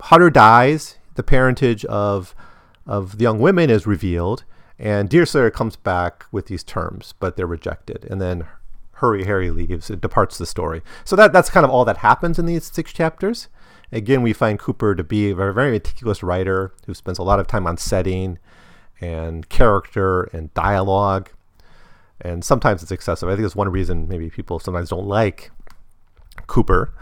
Hutter 0.00 0.30
dies. 0.30 0.98
The 1.14 1.22
parentage 1.22 1.84
of 1.86 2.34
of 2.86 3.18
the 3.18 3.22
young 3.22 3.38
women 3.38 3.70
is 3.70 3.86
revealed, 3.86 4.44
and 4.78 5.08
Deerslayer 5.08 5.50
comes 5.50 5.76
back 5.76 6.26
with 6.30 6.46
these 6.46 6.62
terms, 6.62 7.14
but 7.18 7.36
they're 7.36 7.46
rejected. 7.46 8.06
And 8.10 8.20
then 8.20 8.46
Hurry 8.96 9.24
Harry 9.24 9.50
leaves. 9.50 9.90
It 9.90 10.00
departs 10.00 10.38
the 10.38 10.46
story. 10.46 10.82
So 11.04 11.16
that 11.16 11.32
that's 11.32 11.50
kind 11.50 11.64
of 11.64 11.70
all 11.70 11.84
that 11.84 11.98
happens 11.98 12.38
in 12.38 12.46
these 12.46 12.64
six 12.64 12.92
chapters. 12.92 13.48
Again, 13.92 14.22
we 14.22 14.32
find 14.32 14.58
Cooper 14.58 14.94
to 14.94 15.04
be 15.04 15.30
a 15.30 15.34
very, 15.34 15.70
meticulous 15.70 16.22
writer 16.22 16.72
who 16.86 16.94
spends 16.94 17.18
a 17.18 17.22
lot 17.22 17.38
of 17.38 17.46
time 17.46 17.66
on 17.66 17.76
setting 17.76 18.38
and 19.00 19.48
character 19.48 20.24
and 20.32 20.52
dialogue. 20.54 21.30
And 22.20 22.44
sometimes 22.44 22.82
it's 22.82 22.90
excessive. 22.90 23.28
I 23.28 23.32
think 23.32 23.42
that's 23.42 23.54
one 23.54 23.68
reason 23.68 24.08
maybe 24.08 24.30
people 24.30 24.58
sometimes 24.58 24.88
don't 24.88 25.06
like 25.06 25.50
Cooper. 26.46 26.92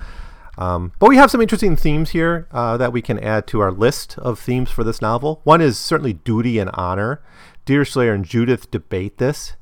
Um, 0.58 0.92
but 0.98 1.08
we 1.08 1.16
have 1.16 1.30
some 1.30 1.40
interesting 1.40 1.76
themes 1.76 2.10
here 2.10 2.48
uh, 2.52 2.76
that 2.76 2.92
we 2.92 3.02
can 3.02 3.18
add 3.18 3.46
to 3.48 3.60
our 3.60 3.72
list 3.72 4.18
of 4.18 4.38
themes 4.38 4.70
for 4.70 4.84
this 4.84 5.00
novel. 5.00 5.40
One 5.44 5.60
is 5.60 5.78
certainly 5.78 6.12
duty 6.12 6.58
and 6.58 6.70
honor. 6.74 7.22
Deerslayer 7.64 8.12
and 8.12 8.24
Judith 8.24 8.70
debate 8.70 9.18
this. 9.18 9.54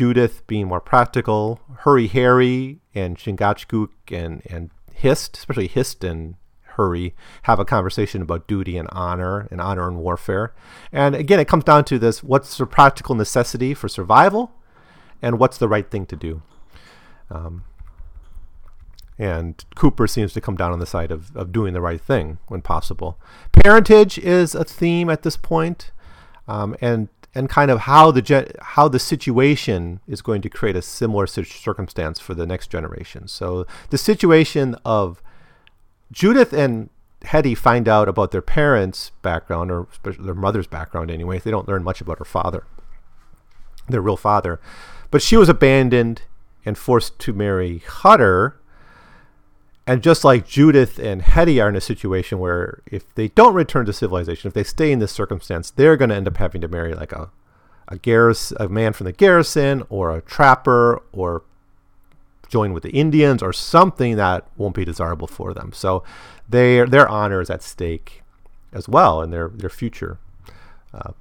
Judith 0.00 0.46
being 0.46 0.66
more 0.66 0.80
practical, 0.80 1.60
Hurry 1.80 2.06
Harry 2.06 2.80
and 2.94 3.18
Chingachgook 3.18 3.90
and, 4.10 4.40
and 4.48 4.70
Hist, 4.94 5.36
especially 5.36 5.68
Hist 5.68 6.02
and 6.02 6.36
hurry, 6.62 7.14
have 7.42 7.58
a 7.60 7.66
conversation 7.66 8.22
about 8.22 8.48
duty 8.48 8.78
and 8.78 8.88
honor 8.92 9.46
and 9.50 9.60
honor 9.60 9.86
and 9.86 9.98
warfare. 9.98 10.54
And 10.90 11.14
again, 11.14 11.38
it 11.38 11.48
comes 11.48 11.64
down 11.64 11.84
to 11.84 11.98
this 11.98 12.22
what's 12.22 12.56
the 12.56 12.64
practical 12.64 13.14
necessity 13.14 13.74
for 13.74 13.90
survival 13.90 14.52
and 15.20 15.38
what's 15.38 15.58
the 15.58 15.68
right 15.68 15.90
thing 15.90 16.06
to 16.06 16.16
do. 16.16 16.40
Um, 17.30 17.64
and 19.18 19.62
Cooper 19.74 20.06
seems 20.06 20.32
to 20.32 20.40
come 20.40 20.56
down 20.56 20.72
on 20.72 20.78
the 20.78 20.86
side 20.86 21.10
of, 21.10 21.36
of 21.36 21.52
doing 21.52 21.74
the 21.74 21.82
right 21.82 22.00
thing 22.00 22.38
when 22.48 22.62
possible. 22.62 23.18
Parentage 23.52 24.16
is 24.16 24.54
a 24.54 24.64
theme 24.64 25.10
at 25.10 25.24
this 25.24 25.36
point, 25.36 25.90
um, 26.48 26.74
and 26.80 27.10
and 27.34 27.48
kind 27.48 27.70
of 27.70 27.80
how 27.80 28.10
the 28.10 28.52
how 28.60 28.88
the 28.88 28.98
situation 28.98 30.00
is 30.06 30.22
going 30.22 30.42
to 30.42 30.48
create 30.48 30.76
a 30.76 30.82
similar 30.82 31.26
circumstance 31.26 32.18
for 32.18 32.34
the 32.34 32.46
next 32.46 32.70
generation. 32.70 33.28
So 33.28 33.66
the 33.90 33.98
situation 33.98 34.76
of 34.84 35.22
Judith 36.12 36.52
and 36.52 36.90
Hetty 37.22 37.54
find 37.54 37.86
out 37.88 38.08
about 38.08 38.30
their 38.30 38.42
parents' 38.42 39.12
background, 39.22 39.70
or 39.70 39.86
their 40.18 40.34
mother's 40.34 40.66
background 40.66 41.10
anyway. 41.10 41.38
They 41.38 41.50
don't 41.50 41.68
learn 41.68 41.84
much 41.84 42.00
about 42.00 42.18
her 42.18 42.24
father, 42.24 42.64
their 43.88 44.00
real 44.00 44.16
father. 44.16 44.60
But 45.10 45.22
she 45.22 45.36
was 45.36 45.48
abandoned 45.48 46.22
and 46.64 46.78
forced 46.78 47.18
to 47.20 47.32
marry 47.32 47.78
Hutter. 47.78 48.59
And 49.90 50.04
just 50.04 50.22
like 50.22 50.46
Judith 50.46 51.00
and 51.00 51.20
Hetty 51.20 51.60
are 51.60 51.68
in 51.68 51.74
a 51.74 51.80
situation 51.80 52.38
where 52.38 52.80
if 52.86 53.12
they 53.16 53.26
don't 53.26 53.54
return 53.54 53.86
to 53.86 53.92
civilization, 53.92 54.46
if 54.46 54.54
they 54.54 54.62
stay 54.62 54.92
in 54.92 55.00
this 55.00 55.10
circumstance, 55.10 55.72
they're 55.72 55.96
going 55.96 56.10
to 56.10 56.14
end 56.14 56.28
up 56.28 56.36
having 56.36 56.60
to 56.60 56.68
marry 56.68 56.94
like 56.94 57.10
a 57.10 57.28
a, 57.88 58.34
a 58.60 58.68
man 58.68 58.92
from 58.92 59.06
the 59.06 59.12
garrison 59.12 59.82
or 59.88 60.16
a 60.16 60.20
trapper 60.20 61.02
or 61.10 61.42
join 62.48 62.72
with 62.72 62.84
the 62.84 62.90
Indians 62.90 63.42
or 63.42 63.52
something 63.52 64.14
that 64.14 64.46
won't 64.56 64.76
be 64.76 64.84
desirable 64.84 65.26
for 65.26 65.52
them. 65.52 65.72
So 65.72 66.04
their 66.48 66.86
their 66.86 67.08
honor 67.08 67.40
is 67.40 67.50
at 67.50 67.60
stake 67.60 68.22
as 68.72 68.88
well, 68.88 69.20
and 69.20 69.32
their 69.32 69.48
their 69.48 69.68
future 69.68 70.18
uh, 70.94 71.14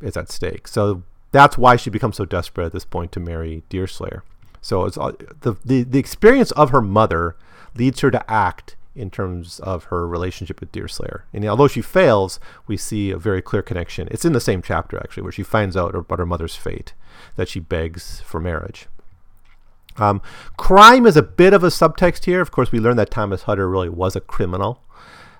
is 0.00 0.16
at 0.16 0.30
stake. 0.30 0.68
So 0.68 1.02
that's 1.32 1.58
why 1.58 1.74
she 1.74 1.90
becomes 1.90 2.18
so 2.18 2.24
desperate 2.24 2.66
at 2.66 2.72
this 2.72 2.84
point 2.84 3.10
to 3.12 3.18
marry 3.18 3.64
Deerslayer. 3.68 4.22
So 4.60 4.84
it's 4.84 4.96
uh, 4.96 5.10
the, 5.40 5.56
the 5.64 5.82
the 5.82 5.98
experience 5.98 6.52
of 6.52 6.70
her 6.70 6.80
mother 6.80 7.34
leads 7.76 8.00
her 8.00 8.10
to 8.10 8.30
act 8.30 8.76
in 8.94 9.10
terms 9.10 9.58
of 9.60 9.84
her 9.84 10.06
relationship 10.06 10.60
with 10.60 10.72
Deerslayer. 10.72 11.24
And 11.32 11.44
although 11.46 11.68
she 11.68 11.80
fails, 11.80 12.38
we 12.66 12.76
see 12.76 13.10
a 13.10 13.16
very 13.16 13.40
clear 13.40 13.62
connection. 13.62 14.08
It's 14.10 14.24
in 14.24 14.34
the 14.34 14.40
same 14.40 14.60
chapter 14.62 14.98
actually, 14.98 15.22
where 15.22 15.32
she 15.32 15.42
finds 15.42 15.76
out 15.76 15.94
about 15.94 16.18
her 16.18 16.26
mother's 16.26 16.56
fate, 16.56 16.92
that 17.36 17.48
she 17.48 17.60
begs 17.60 18.20
for 18.20 18.40
marriage. 18.40 18.86
Um, 19.96 20.22
crime 20.56 21.06
is 21.06 21.16
a 21.16 21.22
bit 21.22 21.52
of 21.52 21.64
a 21.64 21.68
subtext 21.68 22.24
here. 22.24 22.40
Of 22.40 22.50
course, 22.50 22.72
we 22.72 22.80
learn 22.80 22.96
that 22.96 23.10
Thomas 23.10 23.42
Hutter 23.42 23.68
really 23.68 23.88
was 23.88 24.16
a 24.16 24.20
criminal. 24.20 24.82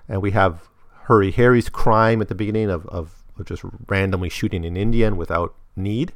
And 0.08 0.20
we 0.20 0.32
have 0.32 0.68
Hurry 1.04 1.30
Harry's 1.30 1.68
crime 1.68 2.20
at 2.20 2.28
the 2.28 2.34
beginning 2.34 2.70
of, 2.70 2.86
of, 2.86 3.22
of 3.38 3.46
just 3.46 3.62
randomly 3.88 4.28
shooting 4.28 4.64
an 4.64 4.76
Indian 4.76 5.16
without 5.16 5.54
need. 5.76 6.12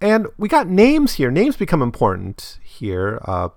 And 0.00 0.26
we 0.36 0.48
got 0.48 0.68
names 0.68 1.14
here. 1.14 1.30
Names 1.30 1.56
become 1.56 1.80
important 1.80 2.58
here. 2.62 3.18
Uh, 3.24 3.48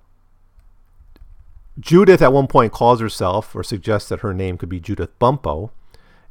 Judith 1.80 2.21
at 2.21 2.34
one 2.34 2.47
point 2.47 2.71
calls 2.71 3.02
herself 3.02 3.56
or 3.56 3.63
suggests 3.63 4.10
that 4.10 4.21
her 4.21 4.34
name 4.34 4.58
could 4.58 4.69
be 4.69 4.80
Judith 4.80 5.17
Bumppo. 5.19 5.71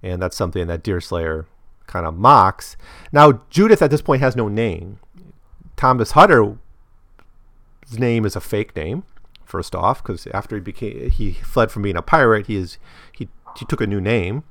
And 0.02 0.22
that's 0.22 0.36
something 0.36 0.66
that 0.68 0.82
Deerslayer 0.82 1.46
kind 1.86 2.06
of 2.06 2.16
mocks. 2.16 2.76
Now, 3.12 3.42
Judith 3.50 3.82
at 3.82 3.90
this 3.90 4.02
point 4.02 4.22
has 4.22 4.36
no 4.36 4.48
name. 4.48 4.98
Thomas 5.76 6.12
Hutter's 6.12 6.56
name 7.98 8.24
is 8.24 8.36
a 8.36 8.40
fake 8.40 8.74
name, 8.74 9.04
first 9.44 9.74
off, 9.74 10.02
because 10.02 10.26
after 10.28 10.56
he 10.56 10.60
became 10.60 11.10
he 11.10 11.32
fled 11.32 11.70
from 11.70 11.82
being 11.82 11.96
a 11.96 12.02
pirate, 12.02 12.46
he 12.46 12.56
is 12.56 12.78
he 13.12 13.28
he 13.56 13.64
took 13.64 13.80
a 13.80 13.86
new 13.86 14.00
name. 14.00 14.44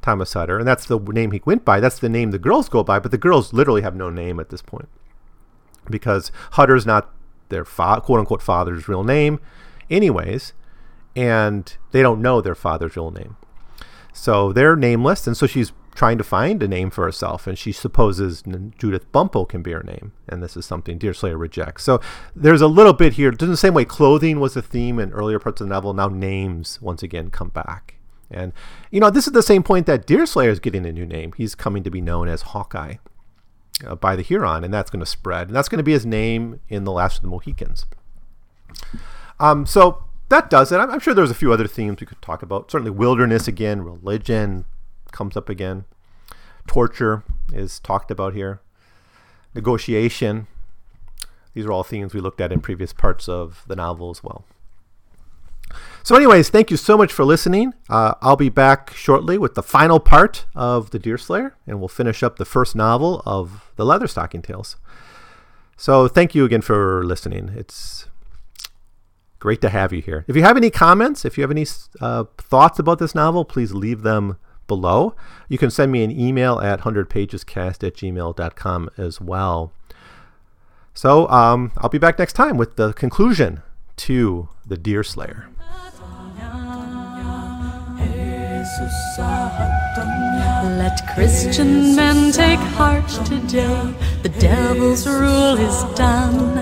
Thomas 0.00 0.32
Hutter, 0.32 0.58
and 0.58 0.66
that's 0.66 0.86
the 0.86 0.98
name 0.98 1.30
he 1.30 1.40
went 1.44 1.64
by. 1.64 1.78
That's 1.78 2.00
the 2.00 2.08
name 2.08 2.32
the 2.32 2.38
girls 2.38 2.68
go 2.68 2.82
by, 2.82 2.98
but 2.98 3.12
the 3.12 3.18
girls 3.18 3.52
literally 3.52 3.82
have 3.82 3.94
no 3.94 4.10
name 4.10 4.40
at 4.40 4.48
this 4.48 4.60
point 4.60 4.88
because 5.90 6.30
Hutter's 6.52 6.86
not 6.86 7.12
their 7.48 7.64
fa- 7.64 8.00
quote 8.02 8.20
unquote 8.20 8.42
father's 8.42 8.88
real 8.88 9.04
name, 9.04 9.40
anyways, 9.90 10.52
and 11.14 11.76
they 11.92 12.02
don't 12.02 12.22
know 12.22 12.40
their 12.40 12.54
father's 12.54 12.96
real 12.96 13.10
name. 13.10 13.36
So 14.12 14.52
they're 14.52 14.76
nameless, 14.76 15.26
and 15.26 15.36
so 15.36 15.46
she's 15.46 15.72
trying 15.94 16.18
to 16.18 16.24
find 16.24 16.62
a 16.62 16.68
name 16.68 16.90
for 16.90 17.04
herself, 17.04 17.46
and 17.46 17.58
she 17.58 17.72
supposes 17.72 18.42
Judith 18.78 19.10
Bumppo 19.12 19.48
can 19.48 19.62
be 19.62 19.72
her 19.72 19.82
name, 19.82 20.12
and 20.28 20.42
this 20.42 20.56
is 20.56 20.64
something 20.64 20.98
Deerslayer 20.98 21.36
rejects. 21.36 21.84
So 21.84 22.00
there's 22.34 22.62
a 22.62 22.66
little 22.66 22.94
bit 22.94 23.14
here. 23.14 23.28
In 23.28 23.36
the 23.36 23.56
same 23.56 23.74
way, 23.74 23.84
clothing 23.84 24.40
was 24.40 24.56
a 24.56 24.62
theme 24.62 24.98
in 24.98 25.12
earlier 25.12 25.38
parts 25.38 25.60
of 25.60 25.68
the 25.68 25.74
novel. 25.74 25.92
Now 25.92 26.08
names 26.08 26.80
once 26.80 27.02
again 27.02 27.30
come 27.30 27.48
back, 27.48 27.96
and 28.30 28.52
you 28.90 29.00
know 29.00 29.10
this 29.10 29.26
is 29.26 29.32
the 29.32 29.42
same 29.42 29.62
point 29.62 29.86
that 29.86 30.06
Deerslayer 30.06 30.50
is 30.50 30.60
getting 30.60 30.86
a 30.86 30.92
new 30.92 31.06
name. 31.06 31.32
He's 31.36 31.54
coming 31.54 31.82
to 31.82 31.90
be 31.90 32.00
known 32.00 32.28
as 32.28 32.42
Hawkeye 32.42 32.96
uh, 33.86 33.94
by 33.94 34.16
the 34.16 34.22
Huron, 34.22 34.64
and 34.64 34.72
that's 34.72 34.90
going 34.90 35.00
to 35.00 35.06
spread, 35.06 35.48
and 35.48 35.56
that's 35.56 35.68
going 35.68 35.78
to 35.78 35.84
be 35.84 35.92
his 35.92 36.06
name 36.06 36.60
in 36.68 36.84
the 36.84 36.92
Last 36.92 37.16
of 37.16 37.22
the 37.22 37.28
Mohicans. 37.28 37.86
Um, 39.40 39.66
so 39.66 40.04
that 40.28 40.50
does 40.50 40.72
it. 40.72 40.76
I'm, 40.76 40.90
I'm 40.90 41.00
sure 41.00 41.14
there's 41.14 41.30
a 41.30 41.34
few 41.34 41.52
other 41.52 41.66
themes 41.66 42.00
we 42.00 42.06
could 42.06 42.22
talk 42.22 42.42
about. 42.42 42.70
Certainly, 42.70 42.92
wilderness 42.92 43.48
again, 43.48 43.82
religion 43.82 44.64
comes 45.10 45.36
up 45.36 45.48
again, 45.48 45.84
torture 46.66 47.22
is 47.52 47.78
talked 47.80 48.10
about 48.10 48.34
here, 48.34 48.60
negotiation. 49.54 50.46
These 51.54 51.66
are 51.66 51.72
all 51.72 51.84
themes 51.84 52.14
we 52.14 52.20
looked 52.20 52.40
at 52.40 52.50
in 52.50 52.60
previous 52.60 52.92
parts 52.94 53.28
of 53.28 53.62
the 53.66 53.76
novel 53.76 54.10
as 54.10 54.24
well. 54.24 54.44
So, 56.04 56.16
anyways, 56.16 56.48
thank 56.48 56.70
you 56.70 56.76
so 56.76 56.96
much 56.96 57.12
for 57.12 57.24
listening. 57.24 57.74
Uh, 57.88 58.14
I'll 58.20 58.36
be 58.36 58.48
back 58.48 58.92
shortly 58.94 59.38
with 59.38 59.54
the 59.54 59.62
final 59.62 60.00
part 60.00 60.46
of 60.54 60.90
The 60.90 60.98
Deerslayer, 60.98 61.54
and 61.66 61.78
we'll 61.78 61.88
finish 61.88 62.22
up 62.22 62.36
the 62.36 62.44
first 62.44 62.74
novel 62.74 63.22
of 63.24 63.70
the 63.76 63.84
Leatherstocking 63.84 64.42
Tales. 64.42 64.76
So, 65.76 66.08
thank 66.08 66.34
you 66.34 66.44
again 66.44 66.62
for 66.62 67.04
listening. 67.04 67.50
It's 67.54 68.08
great 69.38 69.60
to 69.60 69.68
have 69.68 69.92
you 69.92 70.02
here. 70.02 70.24
If 70.26 70.36
you 70.36 70.42
have 70.42 70.56
any 70.56 70.70
comments, 70.70 71.24
if 71.24 71.38
you 71.38 71.42
have 71.42 71.50
any 71.50 71.66
uh, 72.00 72.24
thoughts 72.36 72.78
about 72.78 72.98
this 72.98 73.14
novel, 73.14 73.44
please 73.44 73.72
leave 73.72 74.02
them 74.02 74.38
below. 74.66 75.14
You 75.48 75.58
can 75.58 75.70
send 75.70 75.92
me 75.92 76.02
an 76.02 76.10
email 76.10 76.60
at 76.60 76.80
100pagescast 76.80 77.86
at 77.86 77.94
gmail.com 77.94 78.90
as 78.96 79.20
well. 79.20 79.72
So 80.94 81.28
um, 81.28 81.72
I'll 81.78 81.88
be 81.88 81.98
back 81.98 82.18
next 82.18 82.34
time 82.34 82.56
with 82.56 82.76
the 82.76 82.92
conclusion 82.92 83.62
to 83.96 84.48
The 84.66 84.76
Deerslayer. 84.76 85.51
Let 90.78 91.06
Christian 91.14 91.94
men 91.94 92.32
take 92.32 92.58
heart 92.76 93.06
today. 93.26 93.92
The 94.22 94.30
devil's 94.30 95.06
rule 95.06 95.58
is 95.58 95.84
done. 95.94 96.54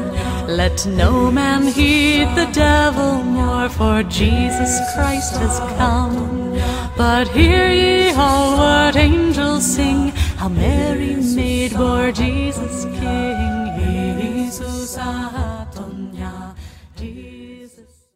Let 0.48 0.84
no 0.86 1.30
man 1.30 1.68
heed 1.68 2.26
the 2.34 2.50
devil 2.52 3.22
more, 3.22 3.68
for 3.68 4.02
Jesus 4.02 4.80
Christ 4.94 5.36
has 5.36 5.60
come. 5.78 6.58
But 6.96 7.28
hear 7.28 7.70
ye 7.70 8.10
all 8.10 8.56
what 8.56 8.96
angels 8.96 9.64
sing, 9.64 10.08
how 10.36 10.48
Mary 10.48 11.14
made 11.14 11.74
bore 11.74 12.10
Jesus 12.10 12.86
King. 12.86 13.60
Jesus 13.78 14.96
ah. 14.98 15.59